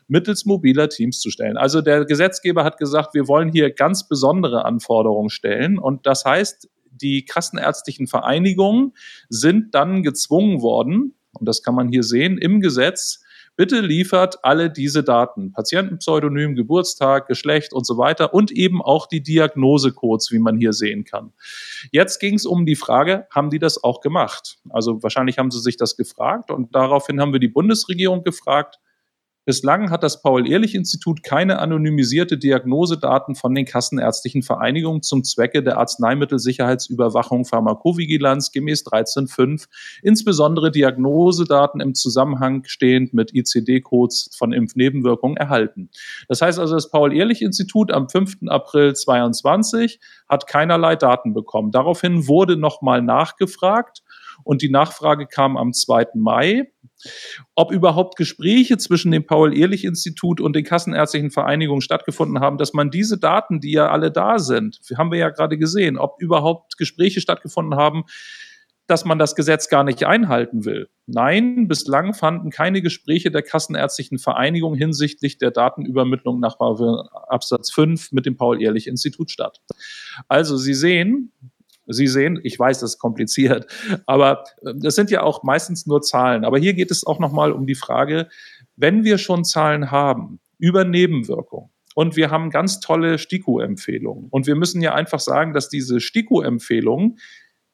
mittels 0.08 0.44
mobiler 0.44 0.88
Teams 0.88 1.20
zu 1.20 1.30
stellen. 1.30 1.56
Also 1.56 1.80
der 1.80 2.04
Gesetzgeber 2.04 2.64
hat 2.64 2.78
gesagt, 2.78 3.14
wir 3.14 3.28
wollen 3.28 3.50
hier 3.50 3.70
ganz 3.70 4.06
besondere 4.06 4.64
Anforderungen 4.64 5.30
stellen 5.30 5.78
und 5.78 6.06
das 6.06 6.24
heißt, 6.24 6.68
die 6.90 7.24
kassenärztlichen 7.24 8.06
Vereinigungen 8.06 8.92
sind 9.28 9.74
dann 9.74 10.02
gezwungen 10.02 10.62
worden, 10.62 11.14
und 11.32 11.48
das 11.48 11.62
kann 11.62 11.74
man 11.74 11.88
hier 11.88 12.02
sehen, 12.02 12.38
im 12.38 12.60
Gesetz 12.60 13.24
Bitte 13.56 13.80
liefert 13.80 14.44
alle 14.44 14.70
diese 14.70 15.04
Daten, 15.04 15.52
Patientenpseudonym, 15.52 16.54
Geburtstag, 16.54 17.26
Geschlecht 17.26 17.72
und 17.74 17.86
so 17.86 17.98
weiter 17.98 18.32
und 18.32 18.50
eben 18.50 18.80
auch 18.80 19.06
die 19.06 19.22
Diagnosecodes, 19.22 20.30
wie 20.32 20.38
man 20.38 20.56
hier 20.56 20.72
sehen 20.72 21.04
kann. 21.04 21.32
Jetzt 21.90 22.18
ging 22.18 22.34
es 22.34 22.46
um 22.46 22.64
die 22.64 22.76
Frage, 22.76 23.26
haben 23.30 23.50
die 23.50 23.58
das 23.58 23.82
auch 23.84 24.00
gemacht? 24.00 24.58
Also 24.70 25.02
wahrscheinlich 25.02 25.38
haben 25.38 25.50
sie 25.50 25.60
sich 25.60 25.76
das 25.76 25.96
gefragt 25.96 26.50
und 26.50 26.74
daraufhin 26.74 27.20
haben 27.20 27.32
wir 27.32 27.40
die 27.40 27.48
Bundesregierung 27.48 28.24
gefragt, 28.24 28.78
Bislang 29.44 29.90
hat 29.90 30.04
das 30.04 30.22
Paul-Ehrlich-Institut 30.22 31.24
keine 31.24 31.58
anonymisierte 31.58 32.38
Diagnosedaten 32.38 33.34
von 33.34 33.52
den 33.56 33.64
kassenärztlichen 33.64 34.42
Vereinigungen 34.42 35.02
zum 35.02 35.24
Zwecke 35.24 35.64
der 35.64 35.78
Arzneimittelsicherheitsüberwachung 35.78 37.44
Pharmakovigilanz 37.44 38.52
gemäß 38.52 38.86
13.5, 38.86 39.66
insbesondere 40.02 40.70
Diagnosedaten 40.70 41.80
im 41.80 41.94
Zusammenhang 41.94 42.62
stehend 42.66 43.14
mit 43.14 43.34
ICD-Codes 43.34 44.30
von 44.32 44.52
Impfnebenwirkungen 44.52 45.36
erhalten. 45.36 45.90
Das 46.28 46.40
heißt 46.40 46.60
also, 46.60 46.76
das 46.76 46.90
Paul-Ehrlich-Institut 46.90 47.90
am 47.90 48.08
5. 48.08 48.46
April 48.46 48.94
22 48.94 49.98
hat 50.28 50.46
keinerlei 50.46 50.94
Daten 50.94 51.34
bekommen. 51.34 51.72
Daraufhin 51.72 52.28
wurde 52.28 52.56
nochmal 52.56 53.02
nachgefragt 53.02 54.04
und 54.44 54.62
die 54.62 54.70
Nachfrage 54.70 55.26
kam 55.26 55.56
am 55.56 55.72
2. 55.72 56.08
Mai 56.14 56.72
ob 57.54 57.72
überhaupt 57.72 58.16
Gespräche 58.16 58.78
zwischen 58.78 59.10
dem 59.10 59.26
Paul-Ehrlich-Institut 59.26 60.40
und 60.40 60.54
den 60.54 60.64
kassenärztlichen 60.64 61.30
Vereinigungen 61.30 61.82
stattgefunden 61.82 62.40
haben, 62.40 62.58
dass 62.58 62.72
man 62.72 62.90
diese 62.90 63.18
Daten, 63.18 63.60
die 63.60 63.72
ja 63.72 63.90
alle 63.90 64.10
da 64.10 64.38
sind, 64.38 64.80
haben 64.96 65.10
wir 65.10 65.18
ja 65.18 65.30
gerade 65.30 65.58
gesehen, 65.58 65.98
ob 65.98 66.20
überhaupt 66.20 66.78
Gespräche 66.78 67.20
stattgefunden 67.20 67.78
haben, 67.78 68.04
dass 68.88 69.04
man 69.04 69.18
das 69.18 69.36
Gesetz 69.36 69.68
gar 69.68 69.84
nicht 69.84 70.04
einhalten 70.04 70.64
will. 70.64 70.88
Nein, 71.06 71.68
bislang 71.68 72.14
fanden 72.14 72.50
keine 72.50 72.82
Gespräche 72.82 73.30
der 73.30 73.42
kassenärztlichen 73.42 74.18
Vereinigung 74.18 74.74
hinsichtlich 74.74 75.38
der 75.38 75.50
Datenübermittlung 75.50 76.40
nach 76.40 76.56
Absatz 76.58 77.70
5 77.70 78.12
mit 78.12 78.26
dem 78.26 78.36
Paul-Ehrlich-Institut 78.36 79.30
statt. 79.30 79.60
Also 80.28 80.56
Sie 80.56 80.74
sehen, 80.74 81.32
Sie 81.86 82.06
sehen, 82.06 82.40
ich 82.42 82.58
weiß, 82.58 82.80
das 82.80 82.94
ist 82.94 82.98
kompliziert, 82.98 83.66
aber 84.06 84.44
äh, 84.64 84.74
das 84.76 84.94
sind 84.94 85.10
ja 85.10 85.22
auch 85.22 85.42
meistens 85.42 85.86
nur 85.86 86.02
Zahlen. 86.02 86.44
Aber 86.44 86.58
hier 86.58 86.74
geht 86.74 86.90
es 86.90 87.06
auch 87.06 87.18
nochmal 87.18 87.52
um 87.52 87.66
die 87.66 87.74
Frage, 87.74 88.28
wenn 88.76 89.04
wir 89.04 89.18
schon 89.18 89.44
Zahlen 89.44 89.90
haben 89.90 90.40
über 90.58 90.84
Nebenwirkungen, 90.84 91.70
und 91.94 92.16
wir 92.16 92.30
haben 92.30 92.50
ganz 92.50 92.80
tolle 92.80 93.18
STIKO-Empfehlungen. 93.18 94.28
Und 94.30 94.46
wir 94.46 94.54
müssen 94.54 94.80
ja 94.80 94.94
einfach 94.94 95.20
sagen, 95.20 95.52
dass 95.52 95.68
diese 95.68 96.00
STIKO-Empfehlungen, 96.00 97.18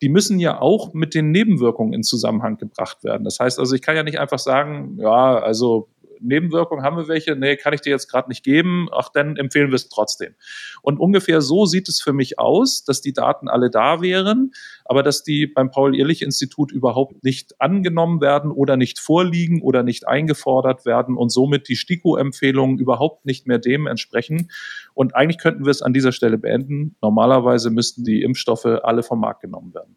die 0.02 0.08
müssen 0.08 0.38
ja 0.38 0.60
auch 0.60 0.94
mit 0.94 1.14
den 1.14 1.30
Nebenwirkungen 1.30 1.92
in 1.92 2.02
Zusammenhang 2.02 2.56
gebracht 2.56 3.02
werden. 3.04 3.24
Das 3.24 3.40
heißt 3.40 3.58
also, 3.58 3.74
ich 3.74 3.82
kann 3.82 3.96
ja 3.96 4.02
nicht 4.02 4.18
einfach 4.18 4.38
sagen, 4.38 4.96
ja, 5.00 5.38
also 5.38 5.88
Nebenwirkungen 6.20 6.84
haben 6.84 6.96
wir 6.96 7.08
welche? 7.08 7.36
Nee, 7.36 7.56
kann 7.56 7.72
ich 7.72 7.80
dir 7.80 7.90
jetzt 7.90 8.08
gerade 8.08 8.28
nicht 8.28 8.44
geben. 8.44 8.88
Ach, 8.92 9.08
dann 9.08 9.36
empfehlen 9.36 9.68
wir 9.68 9.76
es 9.76 9.88
trotzdem. 9.88 10.34
Und 10.82 10.98
ungefähr 10.98 11.40
so 11.40 11.66
sieht 11.66 11.88
es 11.88 12.00
für 12.00 12.12
mich 12.12 12.38
aus, 12.38 12.84
dass 12.84 13.00
die 13.00 13.12
Daten 13.12 13.48
alle 13.48 13.70
da 13.70 14.00
wären, 14.00 14.52
aber 14.84 15.02
dass 15.02 15.22
die 15.22 15.46
beim 15.46 15.70
Paul-Ehrlich-Institut 15.70 16.72
überhaupt 16.72 17.24
nicht 17.24 17.60
angenommen 17.60 18.20
werden 18.20 18.50
oder 18.50 18.76
nicht 18.76 18.98
vorliegen 18.98 19.62
oder 19.62 19.82
nicht 19.82 20.06
eingefordert 20.06 20.84
werden 20.86 21.16
und 21.16 21.30
somit 21.30 21.68
die 21.68 21.76
STIKO-Empfehlungen 21.76 22.78
überhaupt 22.78 23.26
nicht 23.26 23.46
mehr 23.46 23.58
dem 23.58 23.86
entsprechen. 23.86 24.50
Und 24.94 25.14
eigentlich 25.14 25.38
könnten 25.38 25.64
wir 25.64 25.70
es 25.70 25.82
an 25.82 25.92
dieser 25.92 26.12
Stelle 26.12 26.38
beenden. 26.38 26.96
Normalerweise 27.02 27.70
müssten 27.70 28.04
die 28.04 28.22
Impfstoffe 28.22 28.66
alle 28.66 29.02
vom 29.02 29.20
Markt 29.20 29.42
genommen 29.42 29.74
werden. 29.74 29.96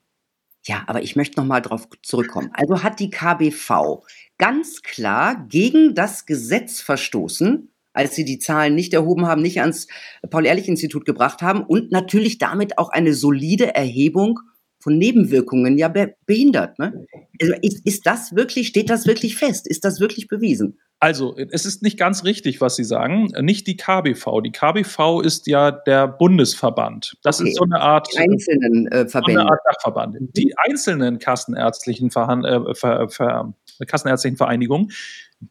Ja, 0.64 0.84
aber 0.86 1.02
ich 1.02 1.16
möchte 1.16 1.40
noch 1.40 1.48
mal 1.48 1.62
darauf 1.62 1.88
zurückkommen. 2.04 2.52
Also 2.54 2.84
hat 2.84 3.00
die 3.00 3.10
KBV 3.10 4.04
ganz 4.42 4.82
klar 4.82 5.46
gegen 5.50 5.94
das 5.94 6.26
Gesetz 6.26 6.82
verstoßen, 6.82 7.70
als 7.94 8.16
sie 8.16 8.26
die 8.26 8.40
Zahlen 8.40 8.74
nicht 8.74 8.92
erhoben 8.92 9.28
haben, 9.28 9.44
nicht 9.44 9.62
ans 9.62 9.86
Paul-Ehrlich-Institut 10.28 11.06
gebracht 11.06 11.44
haben 11.44 11.62
und 11.62 11.92
natürlich 11.92 12.40
damit 12.40 12.80
auch 12.80 12.90
eine 12.90 13.14
solide 13.14 13.76
Erhebung 13.76 14.40
von 14.82 14.98
Nebenwirkungen 14.98 15.78
ja 15.78 15.88
behindert. 16.26 16.80
Ne? 16.80 17.06
Also 17.42 17.54
ist, 17.62 17.86
ist 17.86 18.06
das 18.06 18.36
wirklich, 18.36 18.68
steht 18.68 18.90
das 18.90 19.08
wirklich 19.08 19.36
fest? 19.36 19.68
Ist 19.68 19.86
das 19.86 20.00
wirklich 20.00 20.28
bewiesen? 20.28 20.80
Also, 21.04 21.36
es 21.36 21.66
ist 21.66 21.82
nicht 21.82 21.98
ganz 21.98 22.26
richtig, 22.26 22.62
was 22.62 22.76
Sie 22.76 22.84
sagen. 22.84 23.32
Nicht 23.42 23.66
die 23.66 23.76
KBV. 23.76 24.42
Die 24.42 24.52
KBV 24.52 25.22
ist 25.22 25.48
ja 25.48 25.72
der 25.72 26.08
Bundesverband. 26.08 27.18
Das 27.24 27.40
okay. 27.40 27.50
ist 27.50 27.58
so 27.58 27.64
eine 27.64 27.82
Art, 27.82 28.08
die 28.14 28.20
einzelnen 28.20 28.88
äh, 28.88 29.08
Verbände. 29.08 29.42
So 29.42 29.48
Art 29.48 29.60
Dachverband. 29.66 30.18
Die 30.38 30.54
einzelnen 30.58 31.18
kassenärztlichen, 31.18 32.12
Verhan 32.12 32.46
äh, 32.46 32.76
Ver 32.76 33.10
Ver 33.10 33.56
kassenärztlichen 33.88 34.38
Vereinigungen, 34.38 34.92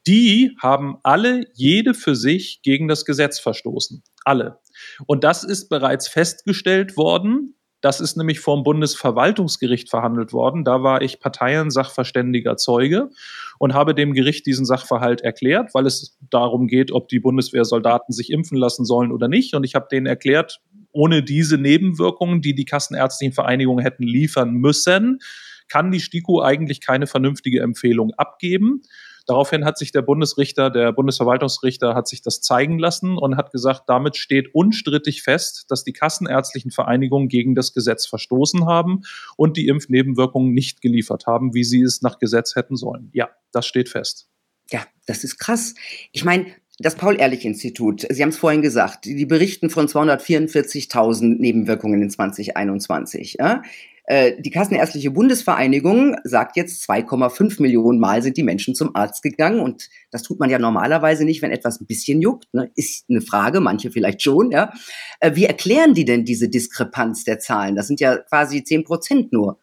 die 0.07 0.57
haben 0.63 0.99
alle, 1.03 1.47
jede 1.55 1.95
für 1.95 2.15
sich, 2.15 2.61
gegen 2.63 2.87
das 2.87 3.05
Gesetz 3.05 3.41
verstoßen. 3.41 4.05
Alle. 4.25 4.61
Und 5.07 5.25
das 5.25 5.43
ist 5.43 5.69
bereits 5.69 6.07
festgestellt 6.07 6.97
worden 6.97 7.57
das 7.81 8.01
ist 8.01 8.17
nämlich 8.17 8.41
vom 8.41 8.63
Bundesverwaltungsgericht 8.63 9.89
verhandelt 9.89 10.33
worden. 10.33 10.65
Da 10.65 10.83
war 10.83 11.03
ich 11.03 11.21
Parteiensachverständiger 11.21 12.57
Zeuge 12.57 13.11
und 13.59 13.75
habe 13.75 13.95
dem 13.95 14.13
Gericht 14.13 14.47
diesen 14.47 14.67
Sachverhalt 14.67 15.23
erklärt, 15.23 15.75
weil 15.75 15.87
es 15.87 16.19
darum 16.31 16.67
geht, 16.67 16.93
ob 16.93 17.09
die 17.09 17.21
Bundeswehrsoldaten 17.21 18.13
sich 18.13 18.31
impfen 18.31 18.59
lassen 18.59 18.85
sollen 18.85 19.13
oder 19.13 19.29
nicht. 19.29 19.55
Und 19.55 19.65
ich 19.65 19.75
habe 19.75 19.89
denen 19.91 20.07
erklärt, 20.07 20.61
ohne 20.93 21.23
diese 21.23 21.57
Nebenwirkungen, 21.57 22.43
die 22.43 22.55
die 22.55 22.65
kassenärztlichen 22.65 23.33
Vereinigungen 23.33 23.83
hätten 23.83 24.03
liefern 24.03 24.53
müssen, 24.53 25.21
kann 25.69 25.91
die 25.91 26.01
STIKO 26.01 26.43
eigentlich 26.43 26.81
keine 26.81 27.07
vernünftige 27.07 27.61
Empfehlung 27.61 28.13
abgeben. 28.15 28.83
Daraufhin 29.31 29.65
hat 29.65 29.79
sich 29.79 29.93
der 29.93 30.03
Bundesrichter, 30.03 30.71
der 30.71 30.91
Bundesverwaltungsrichter 30.91 31.95
hat 31.95 32.09
sich 32.09 32.21
das 32.21 32.41
zeigen 32.41 32.81
lassen 32.81 33.17
und 33.17 33.37
hat 33.37 33.53
gesagt, 33.53 33.85
damit 33.87 34.17
steht 34.17 34.53
unstrittig 34.57 35.23
fest, 35.23 35.67
dass 35.69 35.85
die 35.85 35.93
kassenärztlichen 35.93 36.73
Vereinigungen 36.73 37.29
gegen 37.29 37.55
das 37.55 37.73
Gesetz 37.73 38.07
verstoßen 38.07 38.67
haben 38.67 39.03
und 39.37 39.57
die 39.57 39.69
Impfnebenwirkungen 39.69 40.53
nicht 40.53 40.81
geliefert 40.81 41.29
haben, 41.29 41.55
wie 41.55 41.63
sie 41.63 41.81
es 41.81 42.03
nach 42.03 42.19
Gesetz 42.19 42.57
hätten 42.57 42.75
sollen. 42.75 43.11
Ja, 43.13 43.29
das 43.53 43.67
steht 43.67 43.89
fest. 43.89 44.29
Ja, 44.73 44.81
das 45.07 45.23
ist 45.23 45.39
krass. 45.39 45.77
Ich 46.11 46.25
meine, 46.25 46.47
das 46.81 46.97
Paul-Ehrlich-Institut, 46.97 48.09
Sie 48.11 48.23
haben 48.23 48.31
es 48.31 48.37
vorhin 48.37 48.63
gesagt, 48.63 49.05
die 49.05 49.27
berichten 49.27 49.71
von 49.71 49.87
244.000 49.87 51.39
Nebenwirkungen 51.39 52.03
in 52.03 52.11
2021. 52.11 53.37
Ja? 53.39 53.63
Äh, 54.11 54.43
die 54.43 54.50
Kassenärztliche 54.50 55.12
Bundesvereinigung 55.12 56.17
sagt 56.25 56.57
jetzt 56.57 56.90
2,5 56.90 57.62
Millionen 57.62 58.00
Mal 58.00 58.23
sind 58.23 58.37
die 58.37 58.43
Menschen 58.43 58.75
zum 58.75 58.97
Arzt 58.97 59.23
gegangen 59.23 59.61
und 59.61 59.88
das 60.11 60.25
tut 60.25 60.40
man 60.40 60.50
ja 60.50 60.59
normalerweise 60.59 61.25
nicht, 61.25 61.43
wenn 61.43 61.52
etwas 61.52 61.81
ein 61.81 61.87
bisschen 61.87 62.21
juckt. 62.21 62.52
Ne? 62.52 62.73
Ist 62.75 63.05
eine 63.09 63.21
Frage, 63.21 63.61
manche 63.61 63.93
vielleicht 63.93 64.21
schon. 64.21 64.50
Ja? 64.50 64.73
Äh, 65.21 65.37
wie 65.37 65.45
erklären 65.45 65.95
die 65.95 66.05
denn 66.05 66.25
diese 66.25 66.49
Diskrepanz 66.49 67.23
der 67.23 67.38
Zahlen? 67.38 67.76
Das 67.76 67.87
sind 67.87 68.00
ja 68.00 68.17
quasi 68.17 68.64
10 68.64 68.83
Prozent 68.83 69.33
nur 69.33 69.61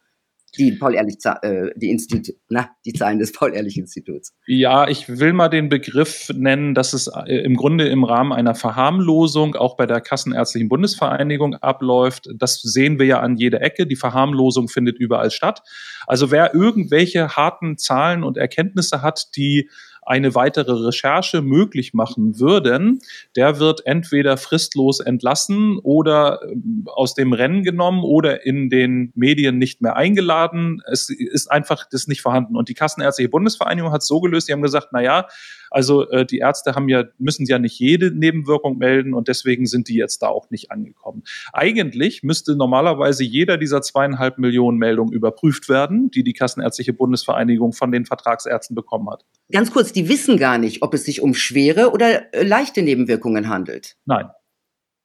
die 0.57 0.71
Paul-Ehrlich, 0.73 1.17
äh, 1.41 1.69
die 1.75 1.89
Institut, 1.89 2.35
na, 2.49 2.69
die 2.85 2.93
Zahlen 2.93 3.19
des 3.19 3.31
Paul-Ehrlich-Instituts. 3.31 4.33
Ja, 4.45 4.87
ich 4.87 5.07
will 5.19 5.33
mal 5.33 5.49
den 5.49 5.69
Begriff 5.69 6.29
nennen, 6.33 6.73
dass 6.73 6.93
es 6.93 7.07
äh, 7.07 7.35
im 7.43 7.55
Grunde 7.55 7.87
im 7.87 8.03
Rahmen 8.03 8.33
einer 8.33 8.55
Verharmlosung 8.55 9.55
auch 9.55 9.77
bei 9.77 9.85
der 9.85 10.01
Kassenärztlichen 10.01 10.69
Bundesvereinigung 10.69 11.55
abläuft. 11.55 12.29
Das 12.35 12.61
sehen 12.61 12.99
wir 12.99 13.05
ja 13.05 13.19
an 13.19 13.37
jeder 13.37 13.61
Ecke. 13.61 13.87
Die 13.87 13.95
Verharmlosung 13.95 14.67
findet 14.67 14.97
überall 14.97 15.31
statt. 15.31 15.61
Also 16.05 16.31
wer 16.31 16.53
irgendwelche 16.53 17.29
harten 17.29 17.77
Zahlen 17.77 18.23
und 18.23 18.37
Erkenntnisse 18.37 19.01
hat, 19.01 19.35
die 19.35 19.69
eine 20.07 20.35
weitere 20.35 20.71
Recherche 20.71 21.41
möglich 21.41 21.93
machen 21.93 22.39
würden, 22.39 23.01
der 23.35 23.59
wird 23.59 23.85
entweder 23.85 24.37
fristlos 24.37 24.99
entlassen 24.99 25.79
oder 25.79 26.39
ähm, 26.43 26.85
aus 26.87 27.13
dem 27.13 27.33
Rennen 27.33 27.63
genommen 27.63 28.03
oder 28.03 28.45
in 28.45 28.69
den 28.69 29.11
Medien 29.15 29.57
nicht 29.57 29.81
mehr 29.81 29.95
eingeladen. 29.95 30.81
Es 30.89 31.09
ist 31.09 31.51
einfach 31.51 31.85
das 31.91 32.07
nicht 32.07 32.21
vorhanden. 32.21 32.55
Und 32.55 32.69
die 32.69 32.73
Kassenärztliche 32.73 33.29
Bundesvereinigung 33.29 33.91
hat 33.91 34.01
es 34.01 34.07
so 34.07 34.21
gelöst, 34.21 34.47
die 34.47 34.53
haben 34.53 34.61
gesagt, 34.61 34.89
na 34.91 35.01
ja, 35.01 35.27
also 35.71 36.09
äh, 36.09 36.25
die 36.25 36.39
Ärzte 36.39 36.75
haben 36.75 36.89
ja, 36.89 37.05
müssen 37.17 37.45
ja 37.45 37.59
nicht 37.59 37.79
jede 37.79 38.11
Nebenwirkung 38.11 38.77
melden 38.77 39.13
und 39.13 39.27
deswegen 39.27 39.65
sind 39.65 39.87
die 39.87 39.95
jetzt 39.95 40.21
da 40.21 40.27
auch 40.27 40.49
nicht 40.49 40.71
angekommen. 40.71 41.23
Eigentlich 41.53 42.23
müsste 42.23 42.55
normalerweise 42.55 43.23
jeder 43.23 43.57
dieser 43.57 43.81
zweieinhalb 43.81 44.37
Millionen 44.37 44.77
Meldungen 44.77 45.13
überprüft 45.13 45.69
werden, 45.69 46.11
die 46.11 46.23
die 46.23 46.33
Kassenärztliche 46.33 46.93
Bundesvereinigung 46.93 47.73
von 47.73 47.91
den 47.91 48.05
Vertragsärzten 48.05 48.75
bekommen 48.75 49.09
hat. 49.09 49.25
Ganz 49.51 49.71
kurz, 49.71 49.91
die 49.91 50.09
wissen 50.09 50.37
gar 50.37 50.57
nicht, 50.57 50.81
ob 50.81 50.93
es 50.93 51.05
sich 51.05 51.21
um 51.21 51.33
schwere 51.33 51.91
oder 51.91 52.33
äh, 52.33 52.43
leichte 52.43 52.81
Nebenwirkungen 52.81 53.49
handelt. 53.49 53.97
Nein. 54.05 54.29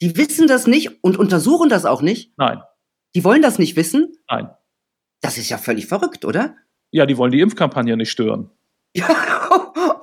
Die 0.01 0.17
wissen 0.17 0.49
das 0.49 0.67
nicht 0.67 1.03
und 1.05 1.17
untersuchen 1.17 1.69
das 1.69 1.85
auch 1.85 2.03
nicht? 2.03 2.33
Nein. 2.37 2.61
Die 3.15 3.25
wollen 3.25 3.43
das 3.43 3.59
nicht 3.59 3.77
wissen? 3.77 4.13
Nein. 4.29 4.49
Das 5.21 5.39
ist 5.39 5.49
ja 5.49 5.59
völlig 5.59 5.87
verrückt, 5.87 6.25
oder? 6.25 6.57
Ja, 6.91 7.07
die 7.07 7.17
wollen 7.17 7.31
die 7.31 7.41
Impfkampagne 7.41 7.97
nicht 7.97 8.11
stören. 8.11 8.51
Ja, 8.97 9.09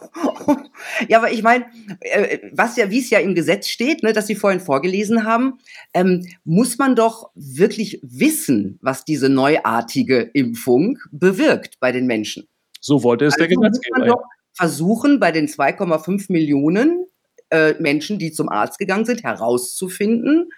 ja, 1.07 1.17
aber 1.17 1.31
ich 1.31 1.43
meine, 1.43 1.65
äh, 2.01 2.39
was 2.51 2.75
ja, 2.75 2.89
wie 2.89 2.99
es 2.99 3.09
ja 3.09 3.19
im 3.19 3.35
Gesetz 3.35 3.67
steht, 3.67 4.03
ne, 4.03 4.13
das 4.13 4.27
Sie 4.27 4.35
vorhin 4.35 4.59
vorgelesen 4.59 5.23
haben, 5.23 5.59
ähm, 5.93 6.27
muss 6.43 6.77
man 6.77 6.95
doch 6.95 7.31
wirklich 7.35 7.99
wissen, 8.03 8.77
was 8.81 9.05
diese 9.05 9.29
neuartige 9.29 10.29
Impfung 10.33 10.97
bewirkt 11.11 11.79
bei 11.79 11.91
den 11.91 12.05
Menschen. 12.05 12.47
So 12.81 13.03
wollte 13.03 13.25
es 13.25 13.35
also 13.35 13.47
der 13.47 13.55
Gesetzgeber. 13.55 13.99
Muss 13.99 14.07
man 14.07 14.07
doch 14.07 14.23
versuchen, 14.53 15.19
bei 15.19 15.31
den 15.31 15.47
2,5 15.47 16.31
Millionen 16.31 17.05
äh, 17.49 17.73
Menschen, 17.79 18.19
die 18.19 18.31
zum 18.31 18.49
Arzt 18.49 18.77
gegangen 18.77 19.05
sind, 19.05 19.23
herauszufinden, 19.23 20.49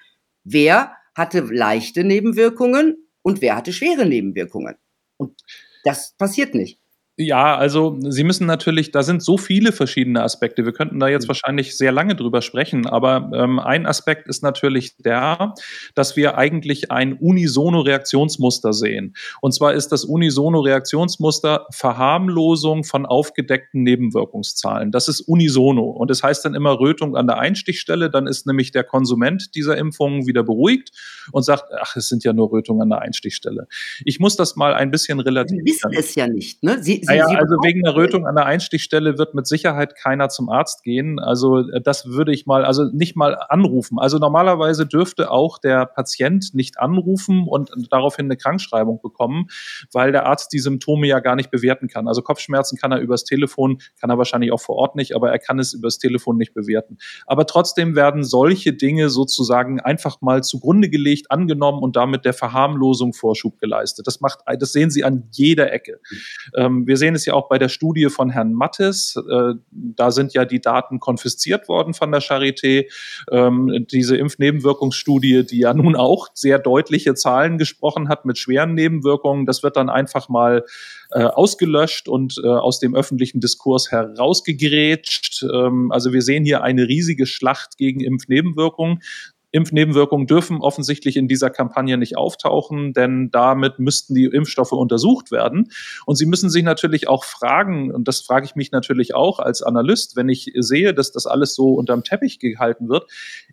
wer 0.44 0.94
hatte 1.16 1.42
leichte 1.42 2.04
Nebenwirkungen 2.04 3.08
und 3.22 3.42
wer 3.42 3.56
hatte 3.56 3.74
schwere 3.74 4.06
Nebenwirkungen. 4.06 4.76
Und 5.18 5.40
das 5.84 6.16
passiert 6.18 6.56
nicht. 6.56 6.81
Ja, 7.22 7.56
also 7.56 7.98
Sie 8.10 8.24
müssen 8.24 8.48
natürlich, 8.48 8.92
da 8.92 9.04
sind 9.04 9.22
so 9.22 9.38
viele 9.38 9.72
verschiedene 9.72 10.24
Aspekte. 10.24 10.66
Wir 10.66 10.74
könnten 10.74 11.00
da 11.00 11.08
jetzt 11.08 11.26
mhm. 11.26 11.30
wahrscheinlich 11.30 11.78
sehr 11.78 11.92
lange 11.92 12.16
drüber 12.16 12.42
sprechen, 12.42 12.88
aber 12.88 13.32
ähm, 13.34 13.60
ein 13.60 13.86
Aspekt 13.86 14.28
ist 14.28 14.42
natürlich 14.44 14.98
der, 14.98 15.54
dass 15.94 16.16
wir 16.16 16.38
eigentlich 16.38 16.92
ein 16.92 17.14
unisono 17.14 17.82
Reaktionsmuster 17.82 18.74
sehen. 18.74 19.14
Und 19.42 19.54
zwar 19.54 19.74
ist 19.74 19.90
das 19.90 20.04
unisono 20.04 20.62
Reaktionsmuster 20.62 21.68
Verharmlosung 21.72 22.84
von 22.84 23.06
aufgedeckten 23.06 23.84
Nebenwirkungszahlen. 23.84 24.92
Das 24.92 25.08
ist 25.08 25.22
unisono. 25.22 25.84
Und 25.84 26.10
das 26.10 26.24
heißt 26.24 26.44
dann 26.46 26.56
immer 26.56 26.80
Rötung 26.80 27.16
an 27.16 27.28
der 27.28 27.38
Einstichstelle. 27.38 28.10
Dann 28.10 28.26
ist 28.26 28.48
nämlich 28.48 28.72
der 28.72 28.84
Konsument 28.84 29.54
dieser 29.56 29.78
Impfungen 29.78 30.26
wieder 30.26 30.44
beruhigt 30.44 30.92
und 31.32 31.44
sagt, 31.44 31.66
ach, 31.80 31.96
es 31.96 32.10
sind 32.10 32.24
ja 32.24 32.34
nur 32.34 32.52
Rötungen 32.52 32.82
an 32.82 32.90
der 32.90 33.00
Einstichstelle. 33.00 33.68
Ich 34.06 34.20
muss 34.20 34.36
das 34.36 34.56
mal 34.56 34.74
ein 34.74 34.92
bisschen 34.92 35.20
relativieren. 35.20 35.66
Sie 35.66 35.74
wissen 35.74 35.92
es 35.94 36.16
ja 36.16 36.28
nicht, 36.28 36.64
ne? 36.64 36.82
Sie, 36.82 37.02
Sie, 37.04 37.11
naja, 37.12 37.28
Sie 37.28 37.36
also 37.36 37.56
wegen 37.64 37.82
der 37.84 37.96
Rötung 37.96 38.28
an 38.28 38.36
der 38.36 38.46
Einstichstelle 38.46 39.18
wird 39.18 39.34
mit 39.34 39.48
Sicherheit 39.48 39.96
keiner 39.96 40.30
zum 40.30 40.50
Arzt 40.50 40.84
gehen. 40.84 41.20
Also 41.20 41.60
äh, 41.60 41.82
das 41.82 42.08
würde 42.08 42.34
ich 42.34 42.46
mal, 42.46 42.66
also 42.66 42.86
nicht 42.92 43.16
mal 43.16 43.38
anrufen. 43.50 44.00
Also 44.00 44.18
normalerweise 44.18 44.86
dürfte 44.86 45.32
auch 45.32 45.58
der 45.58 45.86
Patient 45.86 46.54
nicht 46.54 46.80
anrufen 46.80 47.48
und 47.48 47.72
daraufhin 47.92 48.26
eine 48.26 48.38
Krankschreibung 48.38 49.02
bekommen, 49.02 49.48
weil 49.92 50.12
der 50.12 50.26
Arzt 50.26 50.54
die 50.54 50.60
Symptome 50.60 51.08
ja 51.08 51.20
gar 51.20 51.36
nicht 51.36 51.52
bewerten 51.52 51.88
kann. 51.88 52.08
Also 52.08 52.22
Kopfschmerzen 52.22 52.78
kann 52.78 52.92
er 52.92 53.00
übers 53.00 53.24
Telefon, 53.24 53.80
kann 54.00 54.10
er 54.10 54.18
wahrscheinlich 54.18 54.52
auch 54.52 54.62
vor 54.62 54.76
Ort 54.76 54.96
nicht, 54.96 55.16
aber 55.16 55.32
er 55.32 55.40
kann 55.40 55.60
es 55.60 55.74
übers 55.74 55.98
Telefon 55.98 56.38
nicht 56.38 56.54
bewerten. 56.54 56.98
Aber 57.26 57.46
trotzdem 57.46 57.96
werden 57.96 58.24
solche 58.24 58.74
Dinge 58.74 59.10
sozusagen 59.10 59.80
einfach 59.80 60.22
mal 60.22 60.44
zugrunde 60.44 60.90
gelegt, 60.90 61.32
angenommen 61.32 61.82
und 61.82 61.96
damit 61.96 62.26
der 62.26 62.34
Verharmlosung 62.34 63.14
Vorschub 63.14 63.60
geleistet. 63.60 64.08
Das 64.08 64.22
macht, 64.22 64.40
das 64.60 64.72
sehen 64.74 64.90
Sie 64.90 65.04
an 65.04 65.28
jeder 65.32 65.72
Ecke. 65.72 66.00
Ähm, 66.56 66.88
wir 66.88 66.98
sehen 67.02 67.16
es 67.16 67.26
ja 67.26 67.34
auch 67.34 67.50
bei 67.50 67.58
der 67.58 67.68
Studie 67.68 68.10
von 68.10 68.30
Herrn 68.30 68.54
Mattes. 68.54 69.16
Äh, 69.18 69.56
da 69.72 70.12
sind 70.12 70.34
ja 70.34 70.46
die 70.46 70.62
Daten 70.62 71.00
konfisziert 71.00 71.68
worden 71.68 71.94
von 71.94 72.12
der 72.12 72.22
Charité. 72.22 72.86
Ähm, 73.32 73.86
diese 73.92 74.16
Impfnebenwirkungsstudie, 74.16 75.46
die 75.46 75.60
ja 75.60 75.74
nun 75.74 75.96
auch 75.96 76.30
sehr 76.34 76.60
deutliche 76.60 77.16
Zahlen 77.16 77.58
gesprochen 77.58 78.08
hat 78.08 78.26
mit 78.26 78.38
schweren 78.38 78.76
Nebenwirkungen, 78.76 79.46
das 79.46 79.64
wird 79.64 79.76
dann 79.76 79.90
einfach 79.90 80.30
mal 80.30 80.64
äh, 81.12 81.24
ausgelöscht 81.24 82.08
und 82.08 82.40
äh, 82.44 82.48
aus 82.48 82.80
dem 82.80 82.96
öffentlichen 82.96 83.42
Diskurs 83.42 83.92
herausgegrätscht. 83.92 85.44
Ähm, 85.44 85.92
also 85.92 86.14
wir 86.14 86.22
sehen 86.22 86.46
hier 86.46 86.64
eine 86.64 86.88
riesige 86.88 87.26
Schlacht 87.26 87.78
gegen 87.78 88.00
Impfnebenwirkungen. 88.00 89.02
Impfnebenwirkungen 89.52 90.28
dürfen 90.28 90.62
offensichtlich 90.62 91.18
in 91.18 91.28
dieser 91.28 91.50
Kampagne 91.50 91.98
nicht 91.98 92.18
auftauchen, 92.18 92.94
denn 92.94 93.30
damit 93.32 93.80
müssten 93.80 94.16
die 94.16 94.26
Impfstoffe 94.26 94.72
untersucht 94.72 95.32
werden. 95.32 95.72
Und 96.06 96.16
Sie 96.16 96.26
müssen 96.26 96.50
sich 96.50 96.64
natürlich 96.64 97.08
auch 97.08 97.24
fragen, 97.24 97.92
und 97.92 98.08
das 98.08 98.22
frage 98.22 98.46
ich 98.46 98.56
mich 98.56 98.72
natürlich 98.72 99.14
auch 99.14 99.40
als 99.40 99.62
Analyst, 99.62 100.16
wenn 100.16 100.30
ich 100.30 100.52
sehe, 100.56 100.94
dass 100.94 101.12
das 101.12 101.28
alles 101.28 101.54
so 101.54 101.74
unterm 101.74 102.04
Teppich 102.04 102.40
gehalten 102.40 102.90
wird. 102.90 103.10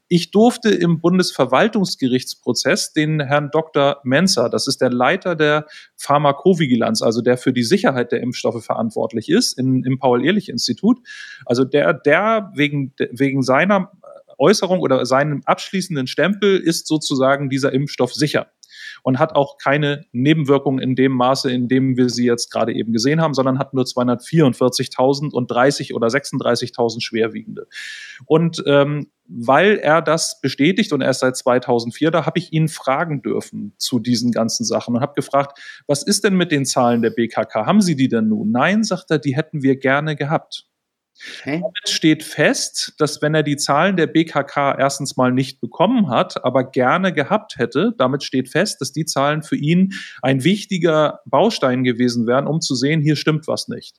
Ich 0.07 0.31
durfte 0.31 0.71
im 0.71 1.01
Bundesverwaltungsgerichtsprozess 1.01 2.93
den 2.93 3.21
Herrn 3.21 3.51
Dr. 3.51 4.01
Menzer, 4.05 4.49
das 4.49 4.67
ist 4.67 4.81
der 4.81 4.91
Leiter 4.91 5.35
der 5.35 5.67
Pharmakovigilanz, 5.97 7.03
also 7.03 7.21
der 7.21 7.37
für 7.37 7.53
die 7.53 7.65
Sicherheit 7.65 8.13
der 8.13 8.21
Impfstoffe 8.21 8.65
verantwortlich 8.65 9.29
ist, 9.29 9.59
in, 9.59 9.85
im 9.85 9.99
Paul-Ehrlich-Institut, 9.99 10.99
also 11.45 11.65
der, 11.65 11.93
der 11.93 12.53
wegen, 12.55 12.95
wegen 13.11 13.43
seiner 13.43 13.91
Äußerung 14.39 14.81
oder 14.81 15.05
seinem 15.07 15.43
abschließenden 15.45 16.07
Stempel 16.07 16.59
ist 16.59 16.87
sozusagen 16.87 17.49
dieser 17.49 17.73
Impfstoff 17.73 18.15
sicher 18.15 18.49
und 19.03 19.19
hat 19.19 19.35
auch 19.35 19.59
keine 19.59 20.05
Nebenwirkungen 20.13 20.81
in 20.81 20.95
dem 20.95 21.13
Maße, 21.13 21.51
in 21.51 21.69
dem 21.69 21.97
wir 21.97 22.09
sie 22.09 22.27
jetzt 22.27 22.51
gerade 22.51 22.75
eben 22.75 22.93
gesehen 22.93 23.21
haben, 23.21 23.35
sondern 23.35 23.59
hat 23.59 23.75
nur 23.75 23.85
244.000 23.85 25.33
und 25.33 25.51
30 25.51 25.95
oder 25.95 26.09
36.000 26.09 27.03
Schwerwiegende. 27.03 27.67
Und 28.27 28.63
ähm, 28.67 29.11
weil 29.29 29.77
er 29.77 30.01
das 30.01 30.41
bestätigt 30.41 30.93
und 30.93 31.03
er 31.03 31.11
ist 31.11 31.21
seit 31.21 31.37
2004 31.37 32.11
da, 32.11 32.25
habe 32.25 32.39
ich 32.39 32.53
ihn 32.53 32.69
fragen 32.69 33.21
dürfen 33.21 33.75
zu 33.77 33.99
diesen 33.99 34.33
ganzen 34.33 34.65
Sachen 34.65 34.95
und 34.95 35.03
habe 35.03 35.13
gefragt, 35.15 35.59
was 35.87 36.03
ist 36.03 36.25
denn 36.25 36.35
mit 36.35 36.51
den 36.51 36.65
Zahlen 36.65 37.03
der 37.03 37.11
BKK? 37.11 37.67
Haben 37.67 37.83
Sie 37.83 37.95
die 37.95 38.09
denn 38.09 38.29
nun? 38.29 38.51
Nein, 38.51 38.85
sagt 38.85 39.11
er, 39.11 39.19
die 39.19 39.37
hätten 39.37 39.63
wir 39.63 39.77
gerne 39.77 40.17
gehabt. 40.17 40.67
Okay. 41.41 41.61
Damit 41.61 41.89
steht 41.89 42.23
fest, 42.23 42.95
dass 42.99 43.21
wenn 43.23 43.35
er 43.35 43.43
die 43.43 43.57
Zahlen 43.57 43.97
der 43.97 44.07
BKK 44.07 44.77
erstens 44.79 45.17
mal 45.17 45.33
nicht 45.33 45.61
bekommen 45.61 46.11
hat, 46.11 46.45
aber 46.45 46.65
gerne 46.65 47.13
gehabt 47.13 47.57
hätte, 47.57 47.95
damit 47.99 48.23
steht 48.23 48.49
fest, 48.49 48.81
dass 48.81 48.93
die 48.93 49.05
Zahlen 49.05 49.43
für 49.43 49.57
ihn 49.57 49.93
ein 50.23 50.45
wichtiger 50.45 51.21
Baustein 51.27 51.85
gewesen 51.85 52.27
wären, 52.27 52.47
um 52.47 52.61
zu 52.61 52.75
sehen, 52.75 53.01
hier 53.01 53.17
stimmt 53.17 53.49
was 53.49 53.69
nicht. 53.69 53.97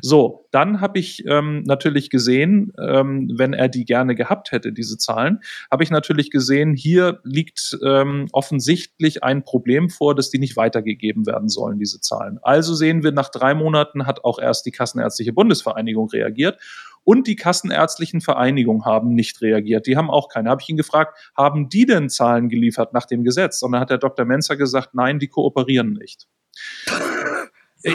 So, 0.00 0.48
dann 0.50 0.80
habe 0.80 0.98
ich 0.98 1.24
ähm, 1.26 1.62
natürlich 1.64 2.10
gesehen, 2.10 2.72
ähm, 2.80 3.32
wenn 3.36 3.52
er 3.52 3.68
die 3.68 3.84
gerne 3.84 4.14
gehabt 4.14 4.52
hätte, 4.52 4.72
diese 4.72 4.98
Zahlen, 4.98 5.40
habe 5.70 5.84
ich 5.84 5.90
natürlich 5.90 6.30
gesehen, 6.30 6.74
hier 6.74 7.20
liegt 7.24 7.78
ähm, 7.84 8.28
offensichtlich 8.32 9.22
ein 9.22 9.44
Problem 9.44 9.88
vor, 9.88 10.14
dass 10.14 10.30
die 10.30 10.38
nicht 10.38 10.56
weitergegeben 10.56 11.26
werden 11.26 11.48
sollen, 11.48 11.78
diese 11.78 12.00
Zahlen. 12.00 12.38
Also 12.42 12.74
sehen 12.74 13.02
wir, 13.02 13.12
nach 13.12 13.28
drei 13.28 13.54
Monaten 13.54 14.06
hat 14.06 14.24
auch 14.24 14.38
erst 14.38 14.66
die 14.66 14.72
Kassenärztliche 14.72 15.32
Bundesvereinigung 15.32 16.08
reagiert 16.10 16.58
und 17.04 17.26
die 17.26 17.36
kassenärztlichen 17.36 18.20
Vereinigungen 18.20 18.84
haben 18.84 19.14
nicht 19.14 19.40
reagiert. 19.42 19.86
Die 19.86 19.96
haben 19.96 20.10
auch 20.10 20.28
keine. 20.28 20.50
Habe 20.50 20.62
ich 20.62 20.68
ihn 20.68 20.76
gefragt, 20.76 21.18
haben 21.36 21.68
die 21.68 21.86
denn 21.86 22.08
Zahlen 22.08 22.48
geliefert 22.48 22.92
nach 22.92 23.06
dem 23.06 23.24
Gesetz? 23.24 23.62
Und 23.62 23.72
dann 23.72 23.80
hat 23.80 23.90
der 23.90 23.98
Dr. 23.98 24.24
Menzer 24.24 24.56
gesagt, 24.56 24.94
nein, 24.94 25.18
die 25.18 25.28
kooperieren 25.28 25.94
nicht. 25.94 26.28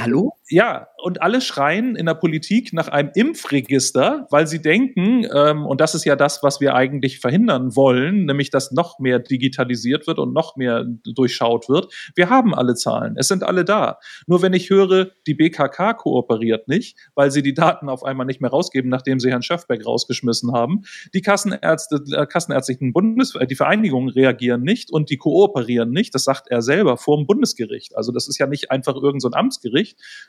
Hallo? 0.02 0.34
Ja, 0.50 0.88
und 0.98 1.22
alle 1.22 1.42
schreien 1.42 1.96
in 1.96 2.06
der 2.06 2.14
Politik 2.14 2.74
nach 2.74 2.88
einem 2.88 3.12
Impfregister, 3.14 4.28
weil 4.30 4.48
sie 4.48 4.62
denken, 4.62 5.26
ähm, 5.34 5.66
und 5.66 5.82
das 5.82 5.94
ist 5.94 6.06
ja 6.06 6.16
das, 6.16 6.42
was 6.42 6.62
wir 6.62 6.74
eigentlich 6.74 7.20
verhindern 7.20 7.76
wollen, 7.76 8.26
nämlich 8.26 8.50
dass 8.50 8.72
noch 8.72 9.00
mehr 9.00 9.20
digitalisiert 9.20 10.08
wird 10.08 10.20
und 10.20 10.34
noch 10.34 10.56
mehr 10.56 10.86
durchschaut 11.04 11.70
wird. 11.70 11.94
Wir 12.16 12.30
haben 12.30 12.56
alle 12.56 12.76
Zahlen, 12.76 13.16
es 13.18 13.28
sind 13.28 13.44
alle 13.44 13.66
da. 13.66 14.00
Nur 14.26 14.42
wenn 14.42 14.54
ich 14.54 14.70
höre, 14.70 15.12
die 15.28 15.34
BKK 15.34 15.94
kooperiert 15.94 16.68
nicht, 16.68 16.98
weil 17.16 17.32
sie 17.32 17.42
die 17.42 17.54
Daten 17.54 17.90
auf 17.90 18.04
einmal 18.04 18.26
nicht 18.26 18.42
mehr 18.42 18.52
rausgeben, 18.52 18.90
nachdem 18.90 19.20
sie 19.20 19.30
Herrn 19.30 19.44
Schöfbeck 19.44 19.86
rausgeschmissen 19.86 20.54
haben, 20.54 20.84
die 21.14 21.22
Kassenärzte, 21.22 22.04
äh, 22.14 22.26
kassenärztlichen 22.26 22.94
Bundes, 22.94 23.36
äh, 23.36 23.48
die 23.48 23.56
Vereinigungen 23.56 24.10
reagieren 24.10 24.64
nicht 24.64 24.92
und 24.92 25.10
die 25.10 25.18
kooperieren 25.18 25.92
nicht, 25.92 26.16
das 26.16 26.24
sagt 26.24 26.48
er 26.50 26.62
selber 26.62 26.98
vor 26.98 27.18
dem 27.18 27.28
Bundesgericht. 27.28 27.96
Also 27.96 28.12
das 28.12 28.28
ist 28.28 28.38
ja 28.38 28.48
nicht 28.48 28.72
einfach 28.72 28.96
irgendein 28.96 29.20
so 29.20 29.32
Amtsgericht, 29.32 29.77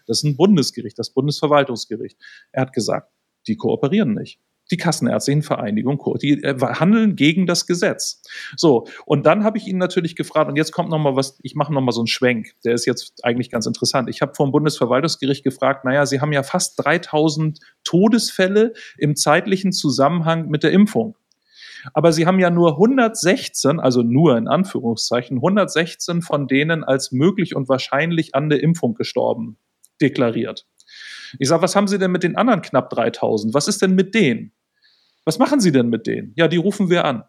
das 0.07 0.19
ist 0.19 0.25
ein 0.25 0.37
Bundesgericht, 0.37 0.99
das 0.99 1.11
Bundesverwaltungsgericht. 1.11 2.19
Er 2.53 2.63
hat 2.63 2.73
gesagt, 2.73 3.11
die 3.47 3.57
kooperieren 3.57 4.15
nicht 4.15 4.41
die 4.71 4.77
Kassenärztlichen 4.77 5.43
Vereinigung, 5.43 6.03
die 6.21 6.43
äh, 6.43 6.59
handeln 6.61 7.17
gegen 7.17 7.47
das 7.47 7.67
Gesetz. 7.67 8.23
So, 8.57 8.87
und 9.07 9.27
dann 9.27 9.45
habe 9.45 9.59
ich 9.59 9.67
ihn 9.67 9.79
natürlich 9.79 10.17
gefragt, 10.17 10.49
und 10.51 10.57
jetzt 10.57 10.73
kommt 10.73 10.91
noch 10.91 10.99
mal 10.99 11.17
was, 11.17 11.39
ich 11.43 11.55
mache 11.55 11.73
noch 11.73 11.81
mal 11.81 11.93
so 11.93 12.01
einen 12.01 12.07
Schwenk, 12.07 12.53
der 12.65 12.75
ist 12.75 12.87
jetzt 12.87 13.25
eigentlich 13.25 13.51
ganz 13.51 13.67
interessant. 13.67 14.09
Ich 14.09 14.21
habe 14.21 14.35
vom 14.35 14.53
Bundesverwaltungsgericht 14.53 15.45
gefragt, 15.45 15.85
naja, 15.85 16.05
Sie 16.07 16.21
haben 16.21 16.33
ja 16.33 16.43
fast 16.43 16.85
3000 16.85 17.61
Todesfälle 17.85 18.75
im 18.99 19.17
zeitlichen 19.17 19.73
Zusammenhang 19.73 20.49
mit 20.49 20.63
der 20.63 20.73
Impfung. 20.73 21.17
Aber 21.93 22.13
sie 22.13 22.27
haben 22.27 22.39
ja 22.39 22.51
nur 22.51 22.73
116, 22.73 23.81
also 23.81 24.03
nur 24.03 24.37
in 24.37 24.49
Anführungszeichen, 24.49 25.39
116 25.39 26.23
von 26.23 26.47
denen 26.47 26.85
als 26.85 27.13
möglich 27.13 27.55
und 27.55 27.69
wahrscheinlich 27.69 28.35
an 28.35 28.49
der 28.49 28.63
Impfung 28.63 28.95
gestorben 28.95 29.59
deklariert. 30.01 30.67
Ich 31.39 31.49
sage, 31.49 31.63
was 31.63 31.77
haben 31.77 31.89
Sie 31.89 31.99
denn 31.99 32.11
mit 32.11 32.23
den 32.23 32.37
anderen 32.37 32.63
knapp 32.63 32.91
3000? 32.91 33.55
Was 33.55 33.69
ist 33.69 33.83
denn 33.83 33.95
mit 33.95 34.15
denen? 34.15 34.53
Was 35.25 35.39
machen 35.39 35.61
Sie 35.61 35.73
denn 35.73 35.89
mit 35.89 36.07
denen? 36.07 36.33
Ja, 36.37 36.49
die 36.49 36.57
rufen 36.57 36.89
wir 36.89 37.05
an. 37.05 37.25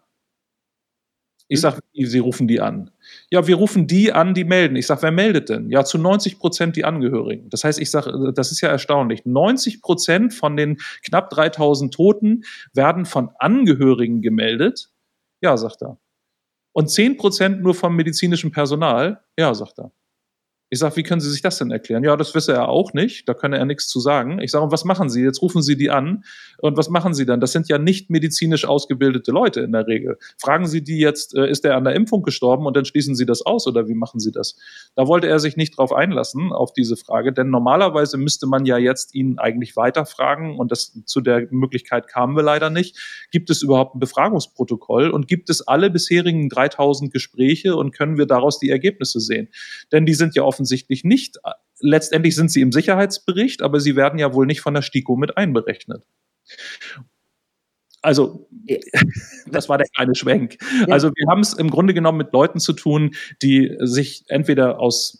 Ich 1.50 1.56
hm. 1.56 1.62
sage, 1.62 1.80
Sie 1.92 2.20
rufen 2.20 2.46
die 2.46 2.60
an. 2.60 2.92
Ja, 3.28 3.44
wir 3.46 3.56
rufen 3.56 3.88
die 3.88 4.12
an, 4.12 4.34
die 4.34 4.44
melden. 4.44 4.76
Ich 4.76 4.86
sage, 4.86 5.02
wer 5.02 5.10
meldet 5.10 5.48
denn? 5.48 5.68
Ja, 5.68 5.84
zu 5.84 5.98
90 5.98 6.38
Prozent 6.38 6.76
die 6.76 6.84
Angehörigen. 6.84 7.50
Das 7.50 7.64
heißt, 7.64 7.80
ich 7.80 7.90
sage, 7.90 8.32
das 8.32 8.52
ist 8.52 8.60
ja 8.60 8.68
erstaunlich. 8.68 9.26
90 9.26 9.82
Prozent 9.82 10.32
von 10.32 10.56
den 10.56 10.76
knapp 11.04 11.28
3000 11.30 11.92
Toten 11.92 12.44
werden 12.72 13.04
von 13.04 13.30
Angehörigen 13.40 14.22
gemeldet. 14.22 14.90
Ja, 15.40 15.56
sagt 15.56 15.82
er. 15.82 15.98
Und 16.72 16.88
10 16.88 17.16
Prozent 17.16 17.62
nur 17.62 17.74
vom 17.74 17.96
medizinischen 17.96 18.52
Personal. 18.52 19.24
Ja, 19.36 19.52
sagt 19.52 19.80
er. 19.80 19.90
Ich 20.72 20.78
sage, 20.78 20.96
wie 20.96 21.02
können 21.02 21.20
Sie 21.20 21.30
sich 21.30 21.42
das 21.42 21.58
denn 21.58 21.72
erklären? 21.72 22.04
Ja, 22.04 22.16
das 22.16 22.34
wisse 22.34 22.52
er 22.52 22.68
auch 22.68 22.92
nicht, 22.92 23.28
da 23.28 23.34
könne 23.34 23.58
er 23.58 23.64
nichts 23.64 23.88
zu 23.88 23.98
sagen. 23.98 24.40
Ich 24.40 24.52
sage, 24.52 24.70
was 24.70 24.84
machen 24.84 25.10
Sie? 25.10 25.22
Jetzt 25.22 25.42
rufen 25.42 25.62
Sie 25.62 25.76
die 25.76 25.90
an. 25.90 26.24
Und 26.58 26.76
was 26.76 26.88
machen 26.88 27.12
Sie 27.12 27.26
dann? 27.26 27.40
Das 27.40 27.52
sind 27.52 27.68
ja 27.68 27.78
nicht 27.78 28.08
medizinisch 28.08 28.64
ausgebildete 28.64 29.32
Leute 29.32 29.60
in 29.60 29.72
der 29.72 29.86
Regel. 29.86 30.18
Fragen 30.38 30.66
Sie 30.66 30.82
die 30.82 30.98
jetzt, 30.98 31.34
äh, 31.34 31.50
ist 31.50 31.64
er 31.64 31.76
an 31.76 31.84
der 31.84 31.94
Impfung 31.94 32.22
gestorben 32.22 32.66
und 32.66 32.76
dann 32.76 32.84
schließen 32.84 33.14
Sie 33.14 33.26
das 33.26 33.42
aus 33.42 33.66
oder 33.66 33.88
wie 33.88 33.94
machen 33.94 34.20
Sie 34.20 34.30
das? 34.30 34.56
Da 34.94 35.06
wollte 35.06 35.26
er 35.26 35.40
sich 35.40 35.56
nicht 35.56 35.76
drauf 35.76 35.92
einlassen, 35.92 36.52
auf 36.52 36.72
diese 36.72 36.96
Frage, 36.96 37.32
denn 37.32 37.50
normalerweise 37.50 38.16
müsste 38.16 38.46
man 38.46 38.64
ja 38.64 38.78
jetzt 38.78 39.14
ihn 39.14 39.38
eigentlich 39.38 39.76
weiterfragen 39.76 40.58
und 40.58 40.70
das, 40.70 40.92
zu 41.04 41.20
der 41.20 41.48
Möglichkeit 41.50 42.06
kamen 42.06 42.36
wir 42.36 42.42
leider 42.42 42.70
nicht. 42.70 43.26
Gibt 43.32 43.50
es 43.50 43.62
überhaupt 43.62 43.96
ein 43.96 44.00
Befragungsprotokoll 44.00 45.10
und 45.10 45.26
gibt 45.26 45.50
es 45.50 45.66
alle 45.66 45.90
bisherigen 45.90 46.48
3000 46.48 47.12
Gespräche 47.12 47.74
und 47.74 47.92
können 47.92 48.18
wir 48.18 48.26
daraus 48.26 48.58
die 48.58 48.70
Ergebnisse 48.70 49.18
sehen? 49.18 49.48
Denn 49.90 50.06
die 50.06 50.14
sind 50.14 50.34
ja 50.34 50.42
offen 50.42 50.59
offensichtlich 50.60 51.04
nicht. 51.04 51.38
Letztendlich 51.80 52.36
sind 52.36 52.50
sie 52.50 52.60
im 52.60 52.72
Sicherheitsbericht, 52.72 53.62
aber 53.62 53.80
sie 53.80 53.96
werden 53.96 54.18
ja 54.18 54.34
wohl 54.34 54.46
nicht 54.46 54.60
von 54.60 54.74
der 54.74 54.82
STIKO 54.82 55.16
mit 55.16 55.36
einberechnet. 55.38 56.04
Also, 58.02 58.48
das 59.46 59.68
war 59.70 59.78
der 59.78 59.86
kleine 59.94 60.14
Schwenk. 60.14 60.58
Also, 60.88 61.10
wir 61.14 61.26
haben 61.30 61.40
es 61.40 61.54
im 61.54 61.70
Grunde 61.70 61.94
genommen 61.94 62.18
mit 62.18 62.32
Leuten 62.32 62.60
zu 62.60 62.74
tun, 62.74 63.14
die 63.42 63.74
sich 63.80 64.24
entweder 64.28 64.78
aus 64.80 65.19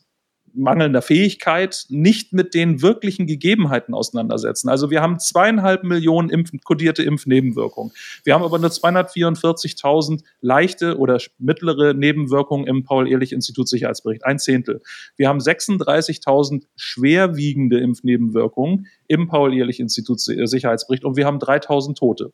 mangelnder 0.54 1.02
Fähigkeit 1.02 1.86
nicht 1.88 2.32
mit 2.32 2.54
den 2.54 2.82
wirklichen 2.82 3.26
Gegebenheiten 3.26 3.94
auseinandersetzen. 3.94 4.68
Also 4.68 4.90
wir 4.90 5.00
haben 5.00 5.18
zweieinhalb 5.18 5.84
Millionen 5.84 6.30
Impf 6.30 6.50
kodierte 6.64 7.02
Impfnebenwirkungen. 7.02 7.92
Wir 8.24 8.34
haben 8.34 8.42
aber 8.42 8.58
nur 8.58 8.70
244.000 8.70 10.22
leichte 10.40 10.98
oder 10.98 11.18
mittlere 11.38 11.94
Nebenwirkungen 11.94 12.66
im 12.66 12.84
Paul-Ehrlich-Institut 12.84 13.68
Sicherheitsbericht, 13.68 14.24
ein 14.24 14.38
Zehntel. 14.38 14.82
Wir 15.16 15.28
haben 15.28 15.38
36.000 15.38 16.64
schwerwiegende 16.76 17.78
Impfnebenwirkungen 17.78 18.86
im 19.10 19.26
Paul-Ehrlich-Institut 19.26 20.20
Sicherheitsbericht 20.20 21.04
und 21.04 21.16
wir 21.16 21.26
haben 21.26 21.38
3.000 21.38 21.96
Tote 21.96 22.32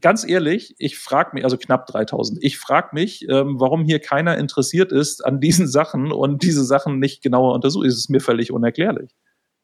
ganz 0.00 0.28
ehrlich, 0.28 0.74
ich 0.78 0.98
frage 0.98 1.30
mich, 1.34 1.44
also 1.44 1.56
knapp 1.56 1.86
3000, 1.86 2.42
ich 2.42 2.58
frage 2.58 2.90
mich, 2.92 3.26
ähm, 3.28 3.58
warum 3.58 3.84
hier 3.84 3.98
keiner 3.98 4.36
interessiert 4.38 4.92
ist 4.92 5.24
an 5.24 5.40
diesen 5.40 5.66
Sachen 5.66 6.12
und 6.12 6.42
diese 6.42 6.64
Sachen 6.64 6.98
nicht 6.98 7.22
genauer 7.22 7.54
untersucht. 7.54 7.86
Es 7.86 7.96
ist 7.96 8.10
mir 8.10 8.20
völlig 8.20 8.52
unerklärlich. 8.52 9.14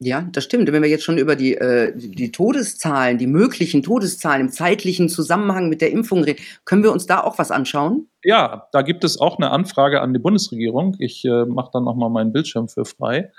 Ja, 0.01 0.21
das 0.31 0.45
stimmt. 0.45 0.71
Wenn 0.71 0.81
wir 0.81 0.89
jetzt 0.89 1.03
schon 1.03 1.17
über 1.17 1.35
die, 1.35 1.55
äh, 1.55 1.91
die 1.93 2.31
Todeszahlen, 2.31 3.17
die 3.17 3.27
möglichen 3.27 3.83
Todeszahlen 3.83 4.47
im 4.47 4.49
zeitlichen 4.49 5.09
Zusammenhang 5.09 5.67
mit 5.67 5.81
der 5.81 5.91
Impfung 5.91 6.23
reden, 6.23 6.39
können 6.63 6.83
wir 6.83 6.93
uns 6.93 7.05
da 7.05 7.21
auch 7.21 7.37
was 7.37 7.51
anschauen? 7.51 8.07
Ja, 8.23 8.69
da 8.71 8.81
gibt 8.81 9.03
es 9.03 9.19
auch 9.19 9.37
eine 9.37 9.51
Anfrage 9.51 9.99
an 9.99 10.13
die 10.13 10.19
Bundesregierung. 10.19 10.95
Ich 10.99 11.25
äh, 11.25 11.43
mache 11.45 11.71
dann 11.73 11.83
nochmal 11.83 12.09
meinen 12.09 12.31
Bildschirm 12.31 12.69
für 12.69 12.85
frei. 12.85 13.31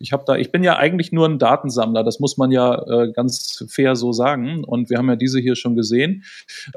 Ich 0.00 0.12
habe 0.12 0.24
da, 0.26 0.36
ich 0.36 0.50
bin 0.50 0.64
ja 0.64 0.76
eigentlich 0.76 1.12
nur 1.12 1.28
ein 1.28 1.38
Datensammler, 1.38 2.02
das 2.02 2.20
muss 2.20 2.38
man 2.38 2.50
ja 2.50 2.82
äh, 2.88 3.12
ganz 3.12 3.64
fair 3.68 3.96
so 3.96 4.12
sagen. 4.12 4.64
Und 4.64 4.88
wir 4.88 4.96
haben 4.96 5.08
ja 5.08 5.16
diese 5.16 5.38
hier 5.38 5.56
schon 5.56 5.76
gesehen. 5.76 6.24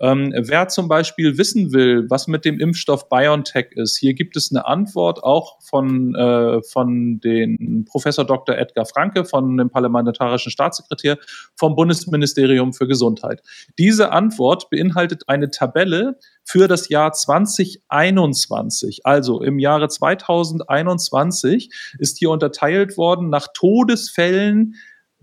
Ähm, 0.02 0.34
wer 0.38 0.68
zum 0.68 0.90
Beispiel 0.90 1.38
wissen 1.38 1.72
will, 1.72 2.10
was 2.10 2.28
mit 2.28 2.44
dem 2.44 2.60
Impfstoff 2.60 3.08
BioNTech 3.08 3.72
ist, 3.72 3.98
hier 3.98 4.14
gibt 4.14 4.36
es 4.36 4.52
eine 4.52 4.66
Antwort 4.68 5.24
auch 5.24 5.62
von, 5.62 6.14
äh, 6.16 6.62
von 6.64 7.22
den 7.22 7.86
Professor 7.86 8.26
Dr. 8.26 8.58
Edgar 8.58 8.86
Franke, 8.86 9.24
von 9.24 9.56
dem 9.58 9.70
parlamentarischen 9.70 10.52
Staatssekretär 10.52 11.18
vom 11.56 11.76
Bundesministerium 11.76 12.74
für 12.74 12.88
Gesundheit. 12.88 13.42
Diese 13.78 14.12
Antwort 14.12 14.70
beinhaltet 14.70 15.30
eine 15.30 15.50
Tabelle 15.50 16.18
für 16.44 16.68
das 16.68 16.90
Jahr 16.90 17.14
2021. 17.14 19.06
Also 19.06 19.42
im 19.42 19.60
Jahre 19.60 19.88
2021 19.88 21.70
ist 22.00 22.18
hier 22.18 22.32
unterteilt 22.32 22.98
worden 22.98 23.13
nach 23.22 23.48
Todesfällen 23.54 24.76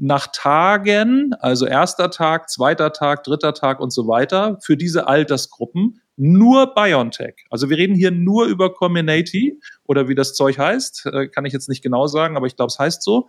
nach 0.03 0.29
Tagen, 0.33 1.35
also 1.41 1.67
erster 1.67 2.11
Tag, 2.11 2.49
zweiter 2.49 2.93
Tag, 2.93 3.23
dritter 3.23 3.53
Tag 3.53 3.81
und 3.81 3.93
so 3.93 4.09
weiter, 4.09 4.59
für 4.63 4.79
diese 4.79 5.07
Altersgruppen 5.07 6.01
nur 6.17 6.75
BioNTech. 6.75 7.47
Also 7.49 7.71
wir 7.71 7.79
reden 7.79 7.95
hier 7.95 8.11
nur 8.11 8.47
über 8.47 8.73
Combinati 8.73 9.59
oder 9.85 10.09
wie 10.09 10.15
das 10.15 10.35
Zeug 10.35 10.59
heißt, 10.59 11.07
äh, 11.07 11.29
kann 11.29 11.45
ich 11.47 11.53
jetzt 11.53 11.69
nicht 11.69 11.83
genau 11.83 12.07
sagen, 12.07 12.37
aber 12.37 12.47
ich 12.47 12.57
glaube, 12.57 12.69
es 12.69 12.79
heißt 12.79 13.03
so. 13.03 13.29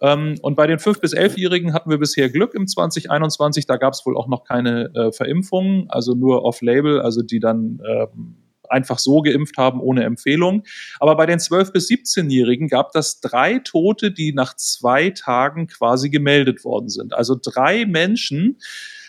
Ähm, 0.00 0.36
und 0.42 0.54
bei 0.54 0.66
den 0.66 0.78
5- 0.78 1.00
bis 1.00 1.14
11-Jährigen 1.14 1.72
hatten 1.72 1.90
wir 1.90 1.98
bisher 1.98 2.28
Glück 2.28 2.54
im 2.54 2.68
2021. 2.68 3.66
Da 3.66 3.76
gab 3.76 3.92
es 3.92 4.06
wohl 4.06 4.16
auch 4.16 4.28
noch 4.28 4.44
keine 4.44 4.92
äh, 4.94 5.12
Verimpfungen, 5.12 5.88
also 5.88 6.14
nur 6.14 6.44
off-label, 6.44 7.00
also 7.00 7.22
die 7.22 7.40
dann 7.40 7.80
ähm, 7.88 8.36
einfach 8.70 8.98
so 8.98 9.22
geimpft 9.22 9.56
haben 9.56 9.80
ohne 9.80 10.04
Empfehlung. 10.04 10.64
Aber 11.00 11.16
bei 11.16 11.26
den 11.26 11.38
12- 11.38 11.72
bis 11.72 11.88
17-Jährigen 11.88 12.68
gab 12.68 12.92
das 12.92 13.20
drei 13.20 13.58
Tote, 13.58 14.10
die 14.12 14.32
nach 14.32 14.54
zwei 14.56 15.10
Tagen 15.10 15.66
quasi 15.66 16.10
gemeldet 16.10 16.64
worden 16.64 16.88
sind. 16.88 17.14
Also 17.14 17.38
drei 17.40 17.86
Menschen, 17.86 18.58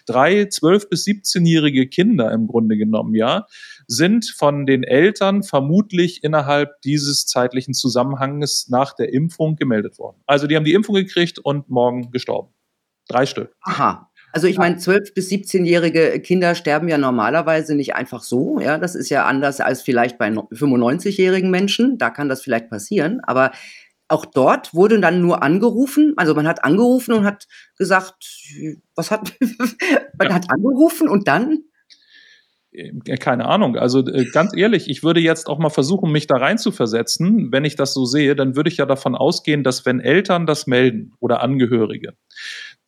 drei 0.06 0.43
12- 0.43 0.89
bis 0.89 1.06
17-jährige 1.06 1.88
Kinder 1.88 2.32
im 2.32 2.48
Grunde 2.48 2.78
genommen, 2.78 3.15
ja, 3.15 3.45
sind 3.88 4.26
von 4.38 4.65
den 4.65 4.84
Eltern 4.84 5.43
vermutlich 5.43 6.24
innerhalb 6.24 6.82
dieses 6.82 7.26
zeitlichen 7.26 7.74
Zusammenhanges 7.74 8.69
nach 8.69 8.93
der 8.93 9.13
Impfung 9.13 9.56
gemeldet 9.56 9.98
worden. 10.00 10.17
Also 10.26 10.48
die 10.48 10.56
haben 10.56 10.65
die 10.65 10.74
Impfung 10.74 10.95
gekriegt 10.95 11.39
und 11.39 11.69
morgen 11.69 12.12
gestorben. 12.12 12.54
Drei 13.08 13.26
Stück. 13.26 13.56
Aha. 13.62 14.09
Also 14.31 14.47
ich 14.47 14.57
meine, 14.57 14.77
12- 14.77 15.13
bis 15.13 15.29
17-jährige 15.29 16.19
Kinder 16.19 16.55
sterben 16.55 16.87
ja 16.87 16.97
normalerweise 16.97 17.75
nicht 17.75 17.95
einfach 17.95 18.21
so. 18.21 18.59
Ja, 18.59 18.77
das 18.77 18.95
ist 18.95 19.09
ja 19.09 19.25
anders 19.25 19.59
als 19.59 19.81
vielleicht 19.81 20.17
bei 20.17 20.29
95-jährigen 20.29 21.49
Menschen. 21.49 21.97
Da 21.97 22.09
kann 22.09 22.29
das 22.29 22.41
vielleicht 22.41 22.69
passieren. 22.69 23.21
Aber 23.23 23.51
auch 24.07 24.25
dort 24.25 24.73
wurde 24.73 24.99
dann 24.99 25.21
nur 25.21 25.43
angerufen. 25.43 26.13
Also 26.17 26.33
man 26.35 26.47
hat 26.47 26.63
angerufen 26.63 27.13
und 27.13 27.25
hat 27.25 27.47
gesagt, 27.77 28.25
was 28.95 29.11
hat, 29.11 29.33
man 30.17 30.33
hat 30.33 30.51
angerufen 30.51 31.07
und 31.07 31.27
dann? 31.27 31.59
Äh, 32.71 33.17
keine 33.17 33.45
Ahnung. 33.45 33.77
Also 33.77 34.05
äh, 34.05 34.25
ganz 34.25 34.55
ehrlich, 34.55 34.89
ich 34.89 35.03
würde 35.03 35.19
jetzt 35.19 35.47
auch 35.47 35.59
mal 35.59 35.69
versuchen, 35.69 36.11
mich 36.11 36.27
da 36.27 36.37
rein 36.37 36.57
zu 36.57 36.71
versetzen. 36.71 37.51
Wenn 37.51 37.65
ich 37.65 37.75
das 37.75 37.93
so 37.93 38.05
sehe, 38.05 38.35
dann 38.35 38.55
würde 38.55 38.69
ich 38.69 38.77
ja 38.77 38.85
davon 38.85 39.15
ausgehen, 39.15 39.63
dass 39.63 39.85
wenn 39.85 39.99
Eltern 39.99 40.45
das 40.45 40.67
melden 40.67 41.13
oder 41.19 41.41
Angehörige, 41.41 42.13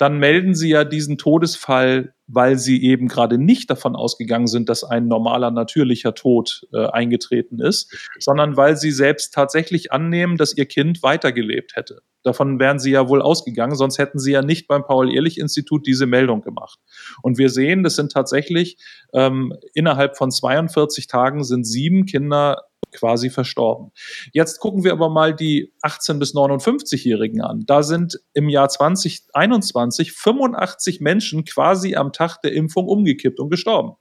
dann 0.02 0.18
melden 0.18 0.56
sie 0.56 0.70
ja 0.70 0.84
diesen 0.84 1.20
Todesfall, 1.20 2.16
weil 2.26 2.58
sie 2.58 2.84
eben 2.84 3.08
gerade 3.08 3.38
nicht 3.38 3.70
davon 3.70 3.96
ausgegangen 3.96 4.48
sind, 4.48 4.68
dass 4.68 4.84
ein 4.84 5.08
normaler, 5.08 5.52
natürlicher 5.52 6.16
Tod 6.16 6.66
äh, 6.74 6.88
eingetreten 6.88 7.60
ist, 7.60 8.10
sondern 8.18 8.58
weil 8.58 8.78
sie 8.78 8.90
selbst 8.90 9.32
tatsächlich 9.32 9.92
annehmen, 9.92 10.38
dass 10.38 10.58
ihr 10.58 10.66
Kind 10.66 11.04
weitergelebt 11.04 11.76
hätte. 11.76 12.02
Davon 12.24 12.60
wären 12.60 12.80
sie 12.80 12.90
ja 12.90 13.10
wohl 13.10 13.22
ausgegangen, 13.22 13.76
sonst 13.76 14.00
hätten 14.00 14.18
sie 14.18 14.32
ja 14.32 14.42
nicht 14.42 14.68
beim 14.68 14.84
Paul-Ehrlich-Institut 14.84 15.86
diese 15.86 16.08
Meldung 16.08 16.42
gemacht. 16.42 16.80
Und 17.22 17.38
wir 17.38 17.52
sehen, 17.52 17.84
das 17.84 17.96
sind 17.96 18.12
tatsächlich 18.12 18.78
ähm, 19.14 19.54
innerhalb 19.76 20.18
von 20.18 20.32
42 20.32 21.06
Tagen 21.06 21.44
sind 21.44 21.64
sieben 21.64 22.08
Kinder 22.08 22.58
quasi 22.92 23.30
verstorben. 23.30 23.92
Jetzt 24.34 24.60
gucken 24.60 24.84
wir 24.84 24.92
aber 24.92 25.10
mal 25.10 25.36
die 25.36 25.74
18 25.82 26.20
bis 26.20 26.34
59-Jährigen 26.34 27.42
an. 27.42 27.64
Da 27.66 27.84
sind 27.84 28.20
im 28.34 28.50
Jahr 28.50 28.70
2021 28.70 30.14
85 30.14 31.02
Menschen 31.02 31.46
quasi 31.46 31.96
am 31.96 32.14
Tag 32.14 32.42
der 32.42 32.54
Impfung 32.54 32.88
umgekippt 32.88 33.40
und 33.40 33.50
gestorben. 33.50 33.94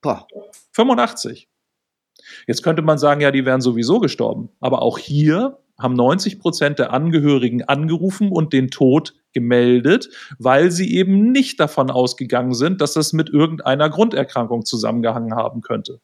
Boah. 0.00 0.26
85. 0.72 1.48
Jetzt 2.46 2.62
könnte 2.62 2.82
man 2.82 2.98
sagen, 2.98 3.20
ja, 3.20 3.30
die 3.30 3.44
wären 3.44 3.60
sowieso 3.60 4.00
gestorben. 4.00 4.50
Aber 4.60 4.82
auch 4.82 4.98
hier 4.98 5.58
haben 5.78 5.94
90 5.94 6.38
Prozent 6.38 6.78
der 6.78 6.92
Angehörigen 6.92 7.62
angerufen 7.62 8.30
und 8.30 8.52
den 8.52 8.68
Tod 8.70 9.14
gemeldet, 9.32 10.10
weil 10.38 10.70
sie 10.70 10.94
eben 10.94 11.32
nicht 11.32 11.58
davon 11.58 11.90
ausgegangen 11.90 12.54
sind, 12.54 12.80
dass 12.80 12.92
das 12.92 13.12
mit 13.12 13.30
irgendeiner 13.30 13.88
Grunderkrankung 13.88 14.64
zusammengehangen 14.64 15.34
haben 15.34 15.62
könnte. 15.62 16.00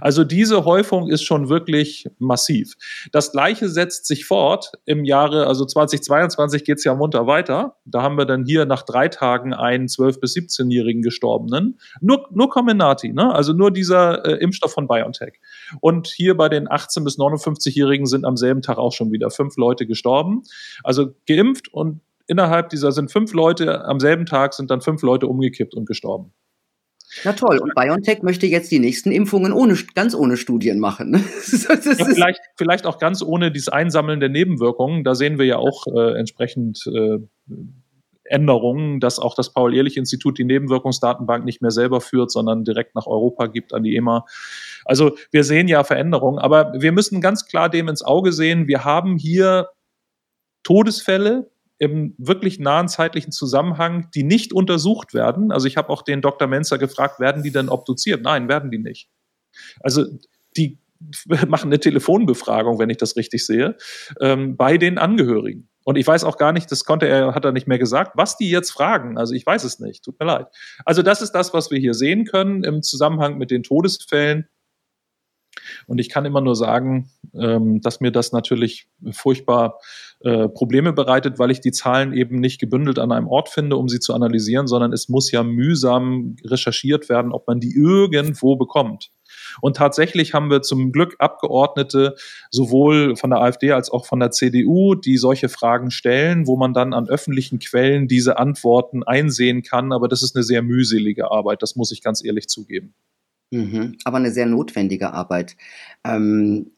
Also 0.00 0.24
diese 0.24 0.64
Häufung 0.64 1.08
ist 1.08 1.22
schon 1.22 1.48
wirklich 1.48 2.08
massiv. 2.18 2.74
Das 3.12 3.32
Gleiche 3.32 3.68
setzt 3.68 4.06
sich 4.06 4.24
fort 4.24 4.72
im 4.84 5.04
Jahre, 5.04 5.46
also 5.46 5.64
2022 5.64 6.64
geht 6.64 6.78
es 6.78 6.84
ja 6.84 6.94
munter 6.94 7.26
weiter. 7.26 7.76
Da 7.84 8.02
haben 8.02 8.16
wir 8.16 8.26
dann 8.26 8.44
hier 8.44 8.66
nach 8.66 8.82
drei 8.82 9.08
Tagen 9.08 9.54
einen 9.54 9.86
12- 9.86 10.20
bis 10.20 10.34
17-jährigen 10.34 11.02
Gestorbenen. 11.02 11.78
Nur, 12.00 12.28
nur 12.30 12.48
Comenati, 12.48 13.12
ne? 13.12 13.34
also 13.34 13.52
nur 13.52 13.70
dieser 13.70 14.24
äh, 14.24 14.42
Impfstoff 14.42 14.72
von 14.72 14.88
BioNTech. 14.88 15.40
Und 15.80 16.08
hier 16.08 16.36
bei 16.36 16.48
den 16.48 16.68
18- 16.68 17.04
bis 17.04 17.18
59-Jährigen 17.18 18.06
sind 18.06 18.24
am 18.24 18.36
selben 18.36 18.62
Tag 18.62 18.78
auch 18.78 18.92
schon 18.92 19.12
wieder 19.12 19.30
fünf 19.30 19.56
Leute 19.56 19.86
gestorben. 19.86 20.42
Also 20.82 21.14
geimpft 21.26 21.72
und 21.72 22.00
innerhalb 22.26 22.70
dieser 22.70 22.92
sind 22.92 23.10
fünf 23.10 23.32
Leute, 23.32 23.84
am 23.84 24.00
selben 24.00 24.26
Tag 24.26 24.54
sind 24.54 24.70
dann 24.70 24.80
fünf 24.80 25.02
Leute 25.02 25.26
umgekippt 25.26 25.74
und 25.74 25.86
gestorben. 25.86 26.32
Na 27.22 27.32
toll, 27.32 27.58
und 27.58 27.74
BioNTech 27.74 28.22
möchte 28.22 28.46
jetzt 28.46 28.70
die 28.70 28.80
nächsten 28.80 29.12
Impfungen 29.12 29.52
ohne, 29.52 29.76
ganz 29.94 30.14
ohne 30.14 30.36
Studien 30.36 30.80
machen. 30.80 31.10
Ne? 31.10 31.18
ja, 31.18 31.76
vielleicht, 31.76 32.40
vielleicht 32.56 32.86
auch 32.86 32.98
ganz 32.98 33.22
ohne 33.22 33.52
dieses 33.52 33.68
Einsammeln 33.68 34.20
der 34.20 34.28
Nebenwirkungen. 34.28 35.04
Da 35.04 35.14
sehen 35.14 35.38
wir 35.38 35.46
ja 35.46 35.56
auch 35.56 35.86
äh, 35.86 36.18
entsprechend 36.18 36.84
äh, 36.86 37.18
Änderungen, 38.24 39.00
dass 39.00 39.18
auch 39.18 39.34
das 39.34 39.52
Paul-Ehrlich-Institut 39.52 40.38
die 40.38 40.44
Nebenwirkungsdatenbank 40.44 41.44
nicht 41.44 41.60
mehr 41.60 41.70
selber 41.70 42.00
führt, 42.00 42.30
sondern 42.30 42.64
direkt 42.64 42.94
nach 42.94 43.06
Europa 43.06 43.46
gibt 43.46 43.74
an 43.74 43.82
die 43.82 43.96
EMA. 43.96 44.24
Also 44.84 45.16
wir 45.30 45.44
sehen 45.44 45.68
ja 45.68 45.84
Veränderungen, 45.84 46.38
aber 46.38 46.72
wir 46.78 46.92
müssen 46.92 47.20
ganz 47.20 47.46
klar 47.46 47.68
dem 47.68 47.88
ins 47.88 48.02
Auge 48.02 48.32
sehen, 48.32 48.66
wir 48.66 48.84
haben 48.84 49.16
hier 49.16 49.68
Todesfälle, 50.62 51.50
im 51.84 52.14
wirklich 52.18 52.58
nahen 52.58 52.88
zeitlichen 52.88 53.32
Zusammenhang, 53.32 54.08
die 54.14 54.22
nicht 54.22 54.52
untersucht 54.52 55.14
werden. 55.14 55.52
Also 55.52 55.66
ich 55.66 55.76
habe 55.76 55.90
auch 55.90 56.02
den 56.02 56.22
Dr. 56.22 56.48
Menzer 56.48 56.78
gefragt, 56.78 57.20
werden 57.20 57.42
die 57.42 57.52
denn 57.52 57.68
obduziert? 57.68 58.22
Nein, 58.22 58.48
werden 58.48 58.70
die 58.70 58.78
nicht. 58.78 59.10
Also 59.80 60.04
die 60.56 60.78
machen 61.46 61.68
eine 61.68 61.80
Telefonbefragung, 61.80 62.78
wenn 62.78 62.90
ich 62.90 62.96
das 62.96 63.16
richtig 63.16 63.44
sehe, 63.44 63.76
ähm, 64.20 64.56
bei 64.56 64.78
den 64.78 64.98
Angehörigen. 64.98 65.68
Und 65.84 65.96
ich 65.96 66.06
weiß 66.06 66.24
auch 66.24 66.38
gar 66.38 66.52
nicht, 66.52 66.72
das 66.72 66.84
konnte 66.84 67.06
er, 67.06 67.34
hat 67.34 67.44
er 67.44 67.52
nicht 67.52 67.68
mehr 67.68 67.78
gesagt, 67.78 68.12
was 68.14 68.38
die 68.38 68.50
jetzt 68.50 68.70
fragen. 68.70 69.18
Also 69.18 69.34
ich 69.34 69.44
weiß 69.44 69.64
es 69.64 69.80
nicht. 69.80 70.02
Tut 70.02 70.18
mir 70.18 70.26
leid. 70.26 70.46
Also 70.86 71.02
das 71.02 71.20
ist 71.20 71.32
das, 71.32 71.52
was 71.52 71.70
wir 71.70 71.78
hier 71.78 71.92
sehen 71.92 72.24
können 72.24 72.64
im 72.64 72.82
Zusammenhang 72.82 73.36
mit 73.36 73.50
den 73.50 73.62
Todesfällen. 73.62 74.48
Und 75.86 75.98
ich 75.98 76.08
kann 76.08 76.24
immer 76.24 76.40
nur 76.40 76.56
sagen, 76.56 77.10
ähm, 77.34 77.80
dass 77.80 78.00
mir 78.00 78.10
das 78.10 78.32
natürlich 78.32 78.88
furchtbar 79.12 79.78
äh, 80.20 80.48
Probleme 80.48 80.92
bereitet, 80.92 81.38
weil 81.38 81.50
ich 81.50 81.60
die 81.60 81.72
Zahlen 81.72 82.12
eben 82.12 82.40
nicht 82.40 82.60
gebündelt 82.60 82.98
an 82.98 83.12
einem 83.12 83.28
Ort 83.28 83.48
finde, 83.48 83.76
um 83.76 83.88
sie 83.88 84.00
zu 84.00 84.14
analysieren, 84.14 84.66
sondern 84.66 84.92
es 84.92 85.08
muss 85.08 85.30
ja 85.30 85.42
mühsam 85.42 86.36
recherchiert 86.44 87.08
werden, 87.08 87.32
ob 87.32 87.46
man 87.46 87.60
die 87.60 87.74
irgendwo 87.74 88.56
bekommt. 88.56 89.10
Und 89.60 89.76
tatsächlich 89.76 90.34
haben 90.34 90.50
wir 90.50 90.62
zum 90.62 90.92
Glück 90.92 91.16
Abgeordnete 91.18 92.14
sowohl 92.50 93.16
von 93.16 93.30
der 93.30 93.40
AfD 93.40 93.72
als 93.72 93.90
auch 93.90 94.06
von 94.06 94.20
der 94.20 94.30
CDU, 94.30 94.94
die 94.94 95.16
solche 95.16 95.48
Fragen 95.48 95.90
stellen, 95.90 96.46
wo 96.46 96.56
man 96.56 96.72
dann 96.72 96.94
an 96.94 97.08
öffentlichen 97.08 97.58
Quellen 97.58 98.08
diese 98.08 98.38
Antworten 98.38 99.02
einsehen 99.02 99.62
kann. 99.62 99.92
Aber 99.92 100.08
das 100.08 100.22
ist 100.22 100.36
eine 100.36 100.42
sehr 100.42 100.62
mühselige 100.62 101.30
Arbeit, 101.30 101.62
das 101.62 101.76
muss 101.76 101.92
ich 101.92 102.02
ganz 102.02 102.24
ehrlich 102.24 102.48
zugeben. 102.48 102.94
Mhm, 103.54 103.98
aber 104.04 104.16
eine 104.16 104.32
sehr 104.32 104.46
notwendige 104.46 105.12
Arbeit. 105.12 105.56
Ähm, 106.04 106.72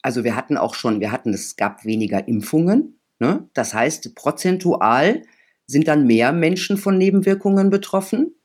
also 0.00 0.22
wir 0.22 0.36
hatten 0.36 0.56
auch 0.56 0.74
schon, 0.74 1.00
wir 1.00 1.10
hatten, 1.10 1.34
es 1.34 1.56
gab 1.56 1.84
weniger 1.84 2.28
Impfungen. 2.28 3.00
Ne? 3.18 3.48
Das 3.52 3.74
heißt, 3.74 4.14
prozentual 4.14 5.22
sind 5.66 5.88
dann 5.88 6.06
mehr 6.06 6.32
Menschen 6.32 6.76
von 6.76 6.96
Nebenwirkungen 6.96 7.68
betroffen. 7.68 8.36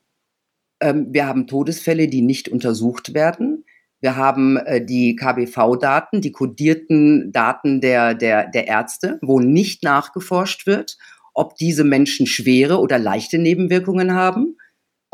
Ähm, 0.80 1.06
wir 1.10 1.26
haben 1.26 1.46
Todesfälle, 1.46 2.08
die 2.08 2.22
nicht 2.22 2.48
untersucht 2.48 3.14
werden. 3.14 3.64
Wir 4.00 4.16
haben 4.16 4.56
äh, 4.56 4.84
die 4.84 5.14
KBV-Daten, 5.14 6.20
die 6.20 6.32
kodierten 6.32 7.30
Daten 7.30 7.80
der, 7.80 8.14
der, 8.14 8.48
der 8.48 8.66
Ärzte, 8.66 9.20
wo 9.22 9.38
nicht 9.38 9.84
nachgeforscht 9.84 10.66
wird, 10.66 10.98
ob 11.34 11.54
diese 11.54 11.84
Menschen 11.84 12.26
schwere 12.26 12.80
oder 12.80 12.98
leichte 12.98 13.38
Nebenwirkungen 13.38 14.12
haben 14.12 14.56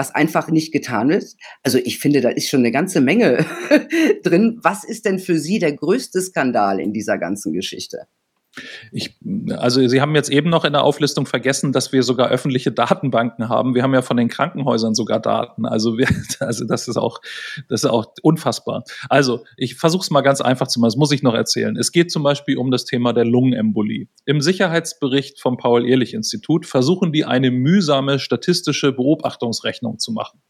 was 0.02 0.12
einfach 0.16 0.48
nicht 0.50 0.72
getan 0.72 1.10
wird. 1.10 1.36
Also 1.62 1.78
ich 1.78 2.00
finde, 2.00 2.20
da 2.20 2.30
ist 2.30 2.48
schon 2.48 2.58
eine 2.60 2.72
ganze 2.72 3.00
Menge 3.00 3.46
drin. 4.24 4.58
Was 4.60 4.82
ist 4.82 5.04
denn 5.04 5.20
für 5.20 5.38
Sie 5.38 5.60
der 5.60 5.74
größte 5.76 6.20
Skandal 6.20 6.80
in 6.80 6.92
dieser 6.92 7.18
ganzen 7.18 7.52
Geschichte? 7.52 8.08
Ich, 8.90 9.16
also 9.56 9.86
Sie 9.88 10.00
haben 10.00 10.14
jetzt 10.14 10.28
eben 10.28 10.50
noch 10.50 10.64
in 10.64 10.74
der 10.74 10.84
Auflistung 10.84 11.24
vergessen, 11.24 11.72
dass 11.72 11.92
wir 11.92 12.02
sogar 12.02 12.28
öffentliche 12.28 12.70
Datenbanken 12.70 13.48
haben. 13.48 13.74
Wir 13.74 13.82
haben 13.82 13.94
ja 13.94 14.02
von 14.02 14.18
den 14.18 14.28
Krankenhäusern 14.28 14.94
sogar 14.94 15.20
Daten. 15.20 15.64
Also, 15.64 15.96
wir, 15.96 16.06
also 16.40 16.66
das 16.66 16.86
ist 16.86 16.98
auch, 16.98 17.20
das 17.68 17.84
ist 17.84 17.90
auch 17.90 18.12
unfassbar. 18.22 18.84
Also 19.08 19.44
ich 19.56 19.76
versuche 19.76 20.02
es 20.02 20.10
mal 20.10 20.20
ganz 20.20 20.40
einfach 20.40 20.68
zu 20.68 20.80
machen. 20.80 20.88
Das 20.88 20.96
muss 20.96 21.12
ich 21.12 21.22
noch 21.22 21.34
erzählen. 21.34 21.76
Es 21.76 21.92
geht 21.92 22.10
zum 22.10 22.22
Beispiel 22.22 22.58
um 22.58 22.70
das 22.70 22.84
Thema 22.84 23.12
der 23.12 23.24
Lungenembolie. 23.24 24.08
Im 24.26 24.40
Sicherheitsbericht 24.40 25.40
vom 25.40 25.56
Paul-Ehrlich-Institut 25.56 26.66
versuchen 26.66 27.12
die 27.12 27.24
eine 27.24 27.50
mühsame 27.50 28.18
statistische 28.18 28.92
Beobachtungsrechnung 28.92 29.98
zu 29.98 30.12
machen. 30.12 30.40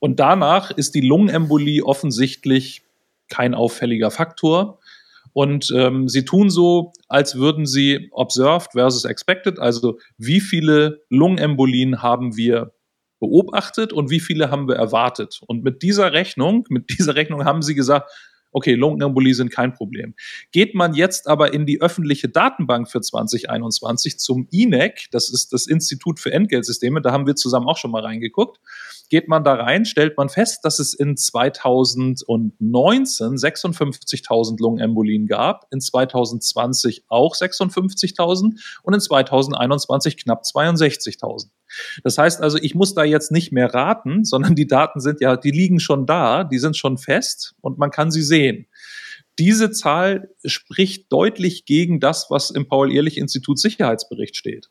Und 0.00 0.20
danach 0.20 0.70
ist 0.70 0.94
die 0.94 1.00
Lungenembolie 1.00 1.84
offensichtlich 1.84 2.82
kein 3.28 3.54
auffälliger 3.54 4.10
Faktor 4.10 4.78
und 5.32 5.72
ähm, 5.74 6.08
sie 6.08 6.24
tun 6.24 6.50
so, 6.50 6.92
als 7.08 7.36
würden 7.36 7.66
sie 7.66 8.08
observed 8.12 8.72
versus 8.72 9.04
expected, 9.04 9.58
also 9.58 9.98
wie 10.18 10.40
viele 10.40 11.02
Lungenembolien 11.08 12.02
haben 12.02 12.36
wir 12.36 12.72
beobachtet 13.20 13.92
und 13.92 14.10
wie 14.10 14.20
viele 14.20 14.50
haben 14.50 14.68
wir 14.68 14.76
erwartet. 14.76 15.40
Und 15.46 15.62
mit 15.62 15.82
dieser 15.82 16.12
Rechnung, 16.12 16.66
mit 16.68 16.90
dieser 16.98 17.14
Rechnung 17.14 17.44
haben 17.44 17.62
sie 17.62 17.74
gesagt, 17.74 18.10
okay, 18.52 18.74
Lungenembolie 18.74 19.34
sind 19.34 19.50
kein 19.50 19.74
Problem. 19.74 20.14
Geht 20.52 20.74
man 20.74 20.94
jetzt 20.94 21.26
aber 21.26 21.52
in 21.52 21.66
die 21.66 21.80
öffentliche 21.80 22.28
Datenbank 22.28 22.88
für 22.90 23.00
2021 23.00 24.18
zum 24.18 24.46
INEC, 24.50 25.08
das 25.10 25.30
ist 25.30 25.52
das 25.52 25.66
Institut 25.66 26.20
für 26.20 26.32
Entgeltsysteme, 26.32 27.02
da 27.02 27.12
haben 27.12 27.26
wir 27.26 27.34
zusammen 27.34 27.66
auch 27.66 27.78
schon 27.78 27.90
mal 27.90 28.02
reingeguckt, 28.02 28.60
geht 29.08 29.28
man 29.28 29.44
da 29.44 29.54
rein, 29.54 29.84
stellt 29.84 30.16
man 30.16 30.30
fest, 30.30 30.64
dass 30.64 30.78
es 30.78 30.94
in 30.94 31.16
2019 31.16 33.36
56.000 33.36 34.56
Lungenembolien 34.58 35.26
gab, 35.26 35.66
in 35.70 35.80
2020 35.80 37.04
auch 37.08 37.34
56.000 37.34 38.58
und 38.82 38.94
in 38.94 39.00
2021 39.00 40.16
knapp 40.16 40.44
62.000. 40.44 41.48
Das 42.04 42.18
heißt 42.18 42.40
also, 42.40 42.58
ich 42.58 42.74
muss 42.74 42.94
da 42.94 43.04
jetzt 43.04 43.30
nicht 43.30 43.52
mehr 43.52 43.72
raten, 43.72 44.24
sondern 44.24 44.54
die 44.54 44.66
Daten 44.66 45.00
sind 45.00 45.20
ja, 45.20 45.36
die 45.36 45.50
liegen 45.50 45.80
schon 45.80 46.06
da, 46.06 46.44
die 46.44 46.58
sind 46.58 46.76
schon 46.76 46.98
fest 46.98 47.54
und 47.60 47.78
man 47.78 47.90
kann 47.90 48.10
sie 48.10 48.22
sehen. 48.22 48.66
Diese 49.38 49.70
Zahl 49.70 50.28
spricht 50.44 51.10
deutlich 51.10 51.64
gegen 51.64 52.00
das, 52.00 52.26
was 52.28 52.50
im 52.50 52.68
Paul-Ehrlich-Institut 52.68 53.58
Sicherheitsbericht 53.58 54.36
steht. 54.36 54.68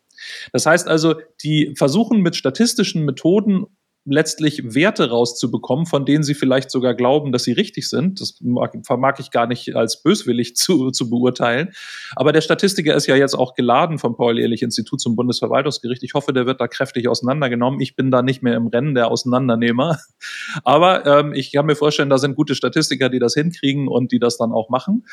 Das 0.53 0.65
heißt 0.67 0.87
also, 0.87 1.15
die 1.43 1.73
versuchen 1.75 2.21
mit 2.21 2.35
statistischen 2.35 3.03
Methoden 3.03 3.65
letztlich 4.05 4.61
Werte 4.73 5.09
rauszubekommen, 5.09 5.85
von 5.85 6.05
denen 6.05 6.23
sie 6.23 6.33
vielleicht 6.33 6.71
sogar 6.71 6.95
glauben, 6.95 7.31
dass 7.31 7.43
sie 7.43 7.51
richtig 7.51 7.87
sind. 7.87 8.19
Das 8.19 8.39
mag, 8.41 8.75
vermag 8.83 9.19
ich 9.19 9.29
gar 9.29 9.47
nicht 9.47 9.75
als 9.75 10.01
böswillig 10.01 10.55
zu, 10.57 10.91
zu 10.91 11.09
beurteilen. 11.09 11.69
Aber 12.15 12.31
der 12.31 12.41
Statistiker 12.41 12.95
ist 12.95 13.07
ja 13.07 13.15
jetzt 13.15 13.35
auch 13.35 13.53
geladen 13.53 13.99
vom 13.99 14.15
Paul-Ehrlich-Institut 14.15 14.99
zum 14.99 15.15
Bundesverwaltungsgericht. 15.15 16.03
Ich 16.03 16.13
hoffe, 16.13 16.33
der 16.33 16.45
wird 16.45 16.59
da 16.59 16.67
kräftig 16.67 17.07
auseinandergenommen. 17.07 17.79
Ich 17.79 17.95
bin 17.95 18.09
da 18.09 18.21
nicht 18.21 18.41
mehr 18.41 18.55
im 18.55 18.67
Rennen 18.67 18.95
der 18.95 19.09
Auseinandernehmer. 19.09 19.99
Aber 20.63 21.05
ähm, 21.05 21.33
ich 21.33 21.51
kann 21.51 21.65
mir 21.65 21.75
vorstellen, 21.75 22.09
da 22.09 22.17
sind 22.17 22.35
gute 22.35 22.55
Statistiker, 22.55 23.09
die 23.09 23.19
das 23.19 23.35
hinkriegen 23.35 23.87
und 23.87 24.11
die 24.11 24.19
das 24.19 24.37
dann 24.37 24.51
auch 24.51 24.69
machen. 24.69 25.03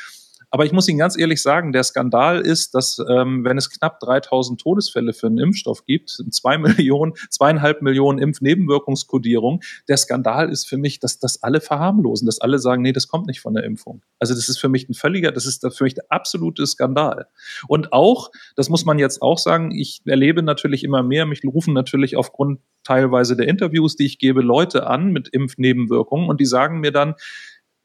Aber 0.51 0.65
ich 0.65 0.71
muss 0.71 0.87
Ihnen 0.87 0.97
ganz 0.97 1.17
ehrlich 1.17 1.41
sagen, 1.41 1.71
der 1.71 1.83
Skandal 1.83 2.41
ist, 2.41 2.73
dass 2.73 2.99
ähm, 3.07 3.43
wenn 3.43 3.57
es 3.57 3.69
knapp 3.69 3.99
3000 3.99 4.59
Todesfälle 4.59 5.13
für 5.13 5.27
einen 5.27 5.37
Impfstoff 5.37 5.85
gibt, 5.85 6.09
zwei 6.31 6.57
Millionen, 6.57 7.13
zweieinhalb 7.29 7.81
Millionen 7.81 8.19
Impfnebenwirkungskodierung, 8.19 9.61
der 9.87 9.97
Skandal 9.97 10.49
ist 10.49 10.67
für 10.67 10.77
mich, 10.77 10.99
dass 10.99 11.19
das 11.19 11.43
alle 11.43 11.61
verharmlosen, 11.61 12.25
dass 12.25 12.39
alle 12.39 12.59
sagen, 12.59 12.81
nee, 12.81 12.93
das 12.93 13.07
kommt 13.07 13.27
nicht 13.27 13.41
von 13.41 13.53
der 13.53 13.63
Impfung. 13.63 14.01
Also 14.19 14.33
das 14.33 14.49
ist 14.49 14.59
für 14.59 14.69
mich 14.69 14.89
ein 14.89 14.93
völliger, 14.93 15.31
das 15.31 15.45
ist 15.45 15.65
für 15.75 15.83
mich 15.83 15.93
der 15.93 16.05
absolute 16.09 16.65
Skandal. 16.65 17.27
Und 17.67 17.93
auch, 17.93 18.31
das 18.55 18.69
muss 18.69 18.85
man 18.85 18.97
jetzt 18.97 19.21
auch 19.21 19.37
sagen, 19.37 19.71
ich 19.71 20.01
erlebe 20.05 20.41
natürlich 20.41 20.83
immer 20.83 21.03
mehr, 21.03 21.25
mich 21.25 21.43
rufen 21.43 21.73
natürlich 21.73 22.17
aufgrund 22.17 22.59
teilweise 22.83 23.35
der 23.35 23.47
Interviews, 23.47 23.95
die 23.95 24.05
ich 24.05 24.17
gebe, 24.17 24.41
Leute 24.41 24.87
an 24.87 25.11
mit 25.11 25.27
Impfnebenwirkungen 25.29 26.29
und 26.29 26.39
die 26.39 26.45
sagen 26.45 26.79
mir 26.79 26.91
dann, 26.91 27.15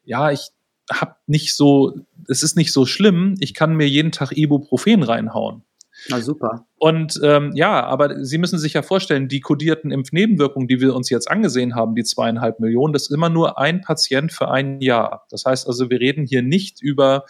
ja, 0.05 0.31
ich 0.31 0.51
hab 0.91 1.21
nicht 1.27 1.55
so, 1.55 1.95
es 2.29 2.43
ist 2.43 2.57
nicht 2.57 2.73
so 2.73 2.87
schlimm, 2.87 3.37
ich 3.41 3.55
kann 3.55 3.77
mir 3.77 3.89
jeden 3.89 4.13
Tag 4.13 4.33
Ibuprofen 4.37 5.03
reinhauen. 5.03 5.63
Na 6.09 6.21
super. 6.21 6.67
Und 6.77 7.19
ähm, 7.23 7.53
ja, 7.55 7.85
aber 7.85 8.25
Sie 8.25 8.37
müssen 8.37 8.59
sich 8.59 8.75
ja 8.75 8.83
vorstellen, 8.83 9.29
die 9.29 9.41
kodierten 9.41 9.91
Impfnebenwirkungen, 9.91 10.69
die 10.69 10.81
wir 10.81 10.95
uns 10.95 11.09
jetzt 11.09 11.31
angesehen 11.31 11.75
haben, 11.75 11.95
die 11.95 12.05
zweieinhalb 12.05 12.61
Millionen, 12.61 12.93
das 12.93 13.05
ist 13.05 13.15
immer 13.15 13.31
nur 13.31 13.59
ein 13.59 13.81
Patient 13.81 14.33
für 14.33 14.51
ein 14.51 14.81
Jahr. 14.81 15.27
Das 15.31 15.45
heißt 15.45 15.67
also, 15.67 15.89
wir 15.91 16.01
reden 16.01 16.27
hier 16.27 16.43
nicht 16.43 16.83
über, 16.83 17.25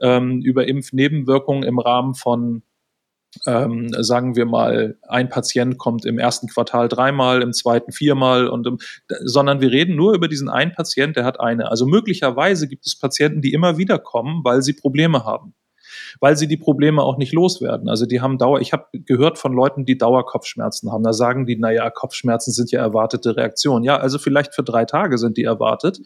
ähm, 0.00 0.42
über 0.42 0.68
Impfnebenwirkungen 0.68 1.64
im 1.64 1.78
Rahmen 1.78 2.14
von 2.14 2.62
ähm, 3.46 3.90
sagen 3.98 4.36
wir 4.36 4.46
mal, 4.46 4.96
ein 5.08 5.28
Patient 5.28 5.78
kommt 5.78 6.04
im 6.04 6.18
ersten 6.18 6.48
Quartal 6.48 6.88
dreimal, 6.88 7.42
im 7.42 7.52
zweiten 7.52 7.92
viermal 7.92 8.48
und 8.48 8.66
im, 8.66 8.78
sondern 9.24 9.60
wir 9.60 9.70
reden 9.70 9.96
nur 9.96 10.14
über 10.14 10.28
diesen 10.28 10.48
einen 10.48 10.72
Patient, 10.72 11.16
der 11.16 11.24
hat 11.24 11.40
eine. 11.40 11.70
Also 11.70 11.86
möglicherweise 11.86 12.68
gibt 12.68 12.86
es 12.86 12.98
Patienten, 12.98 13.40
die 13.40 13.52
immer 13.52 13.78
wieder 13.78 13.98
kommen, 13.98 14.40
weil 14.44 14.62
sie 14.62 14.72
Probleme 14.72 15.24
haben 15.24 15.54
weil 16.20 16.36
sie 16.36 16.48
die 16.48 16.56
Probleme 16.56 17.02
auch 17.02 17.16
nicht 17.16 17.32
loswerden. 17.32 17.88
Also 17.88 18.06
die 18.06 18.20
haben 18.20 18.38
Dauer, 18.38 18.60
ich 18.60 18.72
habe 18.72 18.86
gehört 18.92 19.38
von 19.38 19.52
Leuten, 19.52 19.84
die 19.84 19.98
Dauerkopfschmerzen 19.98 20.90
haben. 20.90 21.04
Da 21.04 21.12
sagen 21.12 21.46
die, 21.46 21.56
naja, 21.56 21.90
Kopfschmerzen 21.90 22.52
sind 22.52 22.70
ja 22.70 22.80
erwartete 22.80 23.36
Reaktion. 23.36 23.84
Ja, 23.84 23.96
also 23.96 24.18
vielleicht 24.18 24.54
für 24.54 24.62
drei 24.62 24.84
Tage 24.84 25.18
sind 25.18 25.36
die 25.36 25.44
erwartet, 25.44 26.00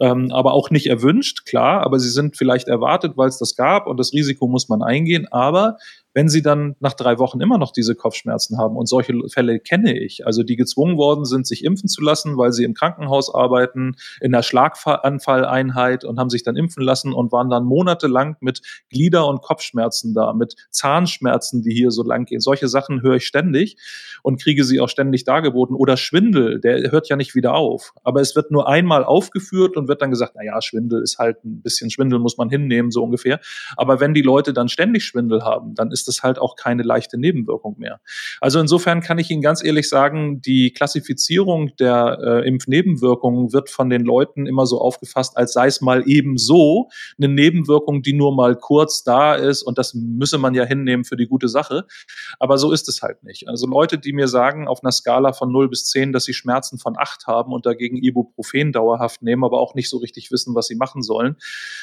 ähm, 0.00 0.30
aber 0.32 0.52
auch 0.54 0.70
nicht 0.70 0.86
erwünscht, 0.86 1.46
klar, 1.46 1.82
aber 1.82 1.98
sie 1.98 2.10
sind 2.10 2.36
vielleicht 2.36 2.68
erwartet, 2.68 3.16
weil 3.16 3.28
es 3.28 3.38
das 3.38 3.56
gab 3.56 3.86
und 3.86 3.98
das 3.98 4.12
Risiko 4.12 4.48
muss 4.48 4.68
man 4.68 4.82
eingehen. 4.82 5.26
Aber 5.30 5.76
wenn 6.16 6.30
sie 6.30 6.40
dann 6.40 6.76
nach 6.80 6.94
drei 6.94 7.18
Wochen 7.18 7.42
immer 7.42 7.58
noch 7.58 7.72
diese 7.72 7.94
Kopfschmerzen 7.94 8.56
haben, 8.56 8.74
und 8.78 8.86
solche 8.86 9.12
Fälle 9.28 9.60
kenne 9.60 9.98
ich, 9.98 10.24
also 10.24 10.42
die 10.42 10.56
gezwungen 10.56 10.96
worden 10.96 11.26
sind, 11.26 11.46
sich 11.46 11.62
impfen 11.62 11.90
zu 11.90 12.02
lassen, 12.02 12.38
weil 12.38 12.52
sie 12.52 12.64
im 12.64 12.72
Krankenhaus 12.72 13.32
arbeiten, 13.34 13.96
in 14.22 14.32
der 14.32 14.42
Schlaganfalleinheit 14.42 16.04
und 16.06 16.18
haben 16.18 16.30
sich 16.30 16.42
dann 16.42 16.56
impfen 16.56 16.82
lassen 16.82 17.12
und 17.12 17.32
waren 17.32 17.50
dann 17.50 17.64
monatelang 17.64 18.36
mit 18.40 18.62
Glieder- 18.88 19.26
und 19.28 19.42
Kopfschmerzen 19.42 20.14
da, 20.14 20.32
mit 20.32 20.56
Zahnschmerzen, 20.70 21.60
die 21.60 21.74
hier 21.74 21.90
so 21.90 22.02
lang 22.02 22.24
gehen. 22.24 22.40
Solche 22.40 22.68
Sachen 22.68 23.02
höre 23.02 23.16
ich 23.16 23.26
ständig 23.26 23.76
und 24.22 24.40
kriege 24.40 24.64
sie 24.64 24.80
auch 24.80 24.88
ständig 24.88 25.24
dargeboten. 25.24 25.76
Oder 25.76 25.98
Schwindel, 25.98 26.60
der 26.62 26.92
hört 26.92 27.10
ja 27.10 27.16
nicht 27.16 27.34
wieder 27.34 27.52
auf. 27.52 27.92
Aber 28.04 28.22
es 28.22 28.34
wird 28.34 28.50
nur 28.50 28.66
einmal 28.70 29.04
aufgeführt 29.04 29.76
und 29.76 29.86
wird 29.86 30.00
dann 30.00 30.12
gesagt, 30.12 30.32
na 30.34 30.42
ja, 30.42 30.62
Schwindel 30.62 31.02
ist 31.02 31.18
halt 31.18 31.44
ein 31.44 31.60
bisschen 31.60 31.90
Schwindel 31.90 32.20
muss 32.20 32.38
man 32.38 32.48
hinnehmen, 32.48 32.90
so 32.90 33.02
ungefähr. 33.04 33.38
Aber 33.76 34.00
wenn 34.00 34.14
die 34.14 34.22
Leute 34.22 34.54
dann 34.54 34.70
ständig 34.70 35.04
Schwindel 35.04 35.44
haben, 35.44 35.74
dann 35.74 35.90
ist 35.90 36.05
ist 36.06 36.18
das 36.18 36.22
halt 36.22 36.38
auch 36.38 36.56
keine 36.56 36.82
leichte 36.82 37.18
Nebenwirkung 37.18 37.76
mehr. 37.78 38.00
Also 38.40 38.60
insofern 38.60 39.00
kann 39.00 39.18
ich 39.18 39.30
Ihnen 39.30 39.42
ganz 39.42 39.62
ehrlich 39.62 39.88
sagen, 39.88 40.40
die 40.40 40.72
Klassifizierung 40.72 41.74
der 41.76 42.18
äh, 42.22 42.48
Impfnebenwirkungen 42.48 43.52
wird 43.52 43.70
von 43.70 43.90
den 43.90 44.02
Leuten 44.02 44.46
immer 44.46 44.66
so 44.66 44.80
aufgefasst, 44.80 45.36
als 45.36 45.52
sei 45.52 45.66
es 45.66 45.80
mal 45.80 46.08
eben 46.08 46.38
so 46.38 46.88
eine 47.18 47.28
Nebenwirkung, 47.28 48.02
die 48.02 48.12
nur 48.12 48.34
mal 48.34 48.56
kurz 48.56 49.02
da 49.02 49.34
ist 49.34 49.62
und 49.62 49.78
das 49.78 49.94
müsse 49.94 50.38
man 50.38 50.54
ja 50.54 50.64
hinnehmen 50.64 51.04
für 51.04 51.16
die 51.16 51.26
gute 51.26 51.48
Sache. 51.48 51.86
Aber 52.38 52.58
so 52.58 52.72
ist 52.72 52.88
es 52.88 53.02
halt 53.02 53.22
nicht. 53.24 53.48
Also 53.48 53.66
Leute, 53.66 53.98
die 53.98 54.12
mir 54.12 54.28
sagen 54.28 54.68
auf 54.68 54.82
einer 54.82 54.92
Skala 54.92 55.32
von 55.32 55.50
0 55.50 55.68
bis 55.68 55.86
10, 55.86 56.12
dass 56.12 56.24
sie 56.24 56.34
Schmerzen 56.34 56.78
von 56.78 56.96
8 56.96 57.26
haben 57.26 57.52
und 57.52 57.66
dagegen 57.66 57.96
Ibuprofen 57.96 58.72
dauerhaft 58.72 59.22
nehmen, 59.22 59.44
aber 59.44 59.60
auch 59.60 59.74
nicht 59.74 59.90
so 59.90 59.98
richtig 59.98 60.30
wissen, 60.30 60.54
was 60.54 60.66
sie 60.66 60.76
machen 60.76 61.02
sollen, 61.02 61.36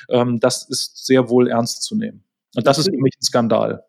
ähm, 0.10 0.40
das 0.40 0.68
ist 0.70 1.06
sehr 1.06 1.30
wohl 1.30 1.48
ernst 1.48 1.84
zu 1.84 1.96
nehmen. 1.96 2.24
Und 2.56 2.68
das 2.68 2.78
ist 2.78 2.86
für 2.86 3.02
mich 3.02 3.16
ein 3.18 3.24
Skandal 3.24 3.84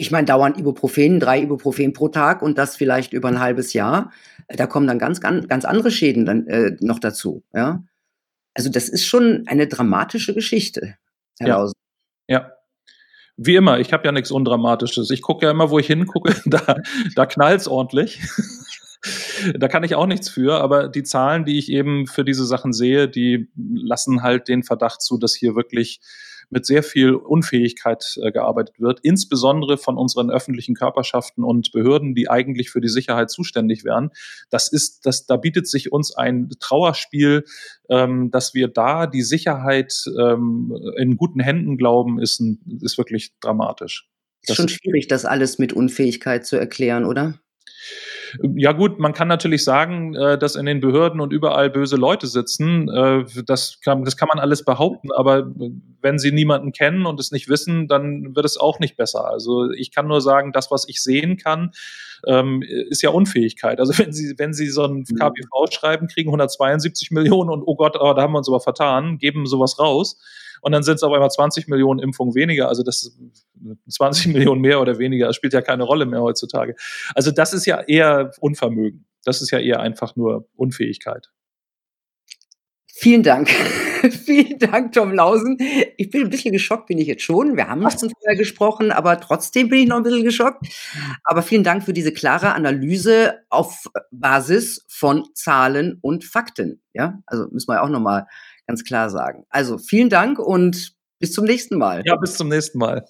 ich 0.00 0.10
meine, 0.10 0.24
dauernd 0.24 0.58
Ibuprofen, 0.58 1.20
drei 1.20 1.42
Ibuprofen 1.42 1.92
pro 1.92 2.08
Tag 2.08 2.40
und 2.40 2.56
das 2.56 2.74
vielleicht 2.74 3.12
über 3.12 3.28
ein 3.28 3.38
halbes 3.38 3.74
Jahr. 3.74 4.12
Da 4.48 4.66
kommen 4.66 4.86
dann 4.86 4.98
ganz, 4.98 5.20
ganz, 5.20 5.46
ganz 5.46 5.66
andere 5.66 5.90
Schäden 5.90 6.24
dann 6.24 6.46
äh, 6.46 6.74
noch 6.80 6.98
dazu. 6.98 7.44
Ja? 7.52 7.84
Also 8.54 8.70
das 8.70 8.88
ist 8.88 9.04
schon 9.04 9.44
eine 9.46 9.66
dramatische 9.66 10.32
Geschichte, 10.32 10.96
Herr 11.38 11.48
ja. 11.48 11.56
Lausen. 11.58 11.74
Ja. 12.28 12.52
Wie 13.36 13.56
immer, 13.56 13.78
ich 13.78 13.92
habe 13.92 14.06
ja 14.06 14.12
nichts 14.12 14.30
Undramatisches. 14.30 15.10
Ich 15.10 15.20
gucke 15.20 15.44
ja 15.44 15.50
immer, 15.50 15.68
wo 15.70 15.78
ich 15.78 15.86
hingucke, 15.86 16.34
da, 16.46 16.76
da 17.14 17.26
knallt's 17.26 17.68
ordentlich. 17.68 18.22
da 19.58 19.68
kann 19.68 19.84
ich 19.84 19.96
auch 19.96 20.06
nichts 20.06 20.30
für, 20.30 20.62
aber 20.62 20.88
die 20.88 21.02
Zahlen, 21.02 21.44
die 21.44 21.58
ich 21.58 21.70
eben 21.70 22.06
für 22.06 22.24
diese 22.24 22.46
Sachen 22.46 22.72
sehe, 22.72 23.06
die 23.06 23.50
lassen 23.54 24.22
halt 24.22 24.48
den 24.48 24.62
Verdacht 24.62 25.02
zu, 25.02 25.18
dass 25.18 25.34
hier 25.34 25.54
wirklich 25.56 26.00
mit 26.50 26.66
sehr 26.66 26.82
viel 26.82 27.14
Unfähigkeit 27.14 28.04
äh, 28.22 28.32
gearbeitet 28.32 28.78
wird, 28.78 29.00
insbesondere 29.02 29.78
von 29.78 29.96
unseren 29.96 30.30
öffentlichen 30.30 30.74
Körperschaften 30.74 31.44
und 31.44 31.72
Behörden, 31.72 32.14
die 32.14 32.28
eigentlich 32.28 32.70
für 32.70 32.80
die 32.80 32.88
Sicherheit 32.88 33.30
zuständig 33.30 33.84
wären. 33.84 34.10
Das 34.50 34.70
ist, 34.70 35.06
das, 35.06 35.26
da 35.26 35.36
bietet 35.36 35.68
sich 35.68 35.92
uns 35.92 36.14
ein 36.14 36.50
Trauerspiel, 36.60 37.44
ähm, 37.88 38.30
dass 38.30 38.54
wir 38.54 38.68
da 38.68 39.06
die 39.06 39.22
Sicherheit 39.22 40.04
ähm, 40.18 40.76
in 40.96 41.16
guten 41.16 41.40
Händen 41.40 41.76
glauben, 41.76 42.20
ist, 42.20 42.40
ein, 42.40 42.80
ist 42.82 42.98
wirklich 42.98 43.32
dramatisch. 43.40 44.08
Ist 44.42 44.56
schon 44.56 44.68
schwierig, 44.68 45.06
das 45.06 45.24
alles 45.24 45.58
mit 45.58 45.72
Unfähigkeit 45.72 46.46
zu 46.46 46.56
erklären, 46.56 47.04
oder? 47.04 47.40
Ja 48.54 48.72
gut, 48.72 48.98
man 48.98 49.12
kann 49.12 49.28
natürlich 49.28 49.64
sagen, 49.64 50.14
äh, 50.14 50.38
dass 50.38 50.56
in 50.56 50.66
den 50.66 50.80
Behörden 50.80 51.20
und 51.20 51.32
überall 51.32 51.70
böse 51.70 51.96
Leute 51.96 52.26
sitzen. 52.26 52.88
Äh, 52.88 53.24
das 53.46 53.80
kann, 53.82 54.04
das 54.04 54.16
kann 54.16 54.28
man 54.28 54.38
alles 54.38 54.64
behaupten, 54.64 55.10
aber 55.12 55.50
wenn 56.00 56.18
sie 56.18 56.32
niemanden 56.32 56.72
kennen 56.72 57.06
und 57.06 57.20
es 57.20 57.32
nicht 57.32 57.48
wissen, 57.48 57.88
dann 57.88 58.34
wird 58.34 58.46
es 58.46 58.56
auch 58.56 58.78
nicht 58.78 58.96
besser. 58.96 59.26
Also 59.26 59.70
ich 59.70 59.92
kann 59.92 60.06
nur 60.06 60.20
sagen, 60.20 60.52
das, 60.52 60.70
was 60.70 60.88
ich 60.88 61.02
sehen 61.02 61.36
kann, 61.36 61.72
ähm, 62.26 62.62
ist 62.62 63.02
ja 63.02 63.10
Unfähigkeit. 63.10 63.80
Also 63.80 63.92
wenn 63.98 64.12
Sie, 64.12 64.34
wenn 64.38 64.52
Sie 64.52 64.68
so 64.68 64.84
ein 64.84 65.04
mhm. 65.08 65.16
KPV 65.16 65.66
schreiben, 65.70 66.06
kriegen 66.06 66.28
172 66.28 67.10
Millionen 67.10 67.50
und 67.50 67.62
oh 67.64 67.76
Gott, 67.76 67.96
oh, 67.98 68.12
da 68.14 68.22
haben 68.22 68.32
wir 68.32 68.38
uns 68.38 68.48
aber 68.48 68.60
vertan, 68.60 69.18
geben 69.18 69.46
sowas 69.46 69.78
raus 69.78 70.18
und 70.60 70.72
dann 70.72 70.82
sind 70.82 70.96
es 70.96 71.02
auf 71.02 71.12
einmal 71.12 71.30
20 71.30 71.68
Millionen 71.68 72.00
Impfungen 72.00 72.34
weniger. 72.34 72.68
Also 72.68 72.82
das 72.82 73.16
20 73.88 74.28
Millionen 74.28 74.60
mehr 74.60 74.80
oder 74.80 74.98
weniger, 74.98 75.26
das 75.26 75.36
spielt 75.36 75.52
ja 75.52 75.62
keine 75.62 75.84
Rolle 75.84 76.06
mehr 76.06 76.22
heutzutage. 76.22 76.74
Also 77.14 77.30
das 77.30 77.52
ist 77.52 77.66
ja 77.66 77.80
eher 77.80 78.32
Unvermögen. 78.40 79.06
Das 79.24 79.42
ist 79.42 79.50
ja 79.50 79.58
eher 79.58 79.80
einfach 79.80 80.16
nur 80.16 80.48
Unfähigkeit. 80.56 81.30
Vielen 82.86 83.22
Dank. 83.22 83.48
Vielen 84.26 84.58
Dank, 84.58 84.92
Tom 84.92 85.12
Lausen. 85.12 85.56
Ich 85.96 86.10
bin 86.10 86.24
ein 86.24 86.30
bisschen 86.30 86.52
geschockt, 86.52 86.86
bin 86.86 86.98
ich 86.98 87.06
jetzt 87.06 87.22
schon. 87.22 87.56
Wir 87.56 87.68
haben 87.68 87.80
schon 87.90 88.10
vorher 88.10 88.36
gesprochen, 88.36 88.92
aber 88.92 89.18
trotzdem 89.20 89.68
bin 89.68 89.80
ich 89.80 89.88
noch 89.88 89.96
ein 89.96 90.02
bisschen 90.02 90.24
geschockt. 90.24 90.66
Aber 91.24 91.42
vielen 91.42 91.64
Dank 91.64 91.82
für 91.82 91.92
diese 91.92 92.12
klare 92.12 92.52
Analyse 92.52 93.38
auf 93.48 93.84
Basis 94.10 94.84
von 94.88 95.24
Zahlen 95.34 95.98
und 96.00 96.24
Fakten. 96.24 96.82
Ja, 96.92 97.22
also 97.26 97.46
müssen 97.50 97.70
wir 97.70 97.82
auch 97.82 97.88
nochmal 97.88 98.26
ganz 98.70 98.84
klar 98.84 99.10
sagen. 99.10 99.44
Also 99.50 99.78
vielen 99.78 100.10
Dank 100.10 100.38
und 100.38 100.94
bis 101.18 101.32
zum 101.32 101.44
nächsten 101.44 101.76
Mal. 101.76 102.02
Ja, 102.06 102.14
bis 102.14 102.36
zum 102.36 102.48
nächsten 102.48 102.78
Mal. 102.78 103.04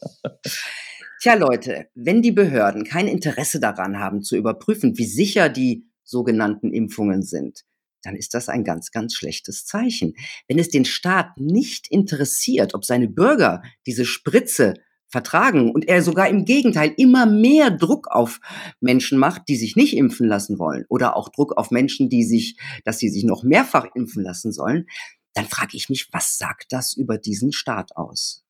Tja, 1.21 1.35
Leute, 1.35 1.89
wenn 1.95 2.23
die 2.23 2.33
Behörden 2.33 2.85
kein 2.85 3.07
Interesse 3.07 3.61
daran 3.61 3.99
haben 3.99 4.23
zu 4.23 4.37
überprüfen, 4.37 4.97
wie 4.97 5.05
sicher 5.05 5.51
die 5.51 5.85
sogenannten 6.03 6.73
Impfungen 6.73 7.23
sind, 7.23 7.61
dann 8.03 8.17
ist 8.17 8.33
das 8.33 8.49
ein 8.49 8.65
ganz, 8.65 8.91
ganz 8.91 9.13
schlechtes 9.13 9.67
Zeichen. 9.67 10.15
Wenn 10.49 10.59
es 10.59 10.71
den 10.71 10.87
Staat 10.87 11.37
nicht 11.37 11.89
interessiert, 11.91 12.73
ob 12.73 12.87
seine 12.87 13.09
Bürger 13.09 13.61
diese 13.87 14.07
Spritze 14.07 14.73
vertragen 15.09 15.73
und 15.73 15.87
er 15.89 16.03
sogar 16.03 16.29
im 16.29 16.47
Gegenteil 16.47 16.95
immer 16.97 17.27
mehr 17.27 17.71
Druck 17.71 18.09
auf 18.09 18.41
Menschen 18.81 19.19
macht, 19.19 19.43
die 19.49 19.57
sich 19.57 19.77
nicht 19.77 19.95
impfen 19.95 20.27
lassen 20.27 20.59
wollen 20.59 20.87
oder 20.89 21.17
auch 21.17 21.29
Druck 21.29 21.59
auf 21.59 21.71
Menschen, 21.71 22.09
die 22.09 22.25
sich, 22.25 22.57
dass 22.85 22.99
sie 22.99 23.11
sich 23.11 23.25
noch 23.25 23.43
mehrfach 23.43 23.89
impfen 23.95 24.23
lassen 24.23 24.53
sollen, 24.53 24.87
dann 25.35 25.47
frage 25.47 25.77
ich 25.77 25.89
mich, 25.89 26.13
was 26.13 26.39
sagt 26.39 26.73
das 26.73 26.93
über 26.93 27.19
diesen 27.19 27.53
Staat 27.53 27.97
aus? 27.97 28.45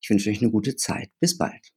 Ich 0.00 0.10
wünsche 0.10 0.30
euch 0.30 0.40
eine 0.40 0.50
gute 0.50 0.76
Zeit. 0.76 1.10
Bis 1.20 1.36
bald. 1.38 1.72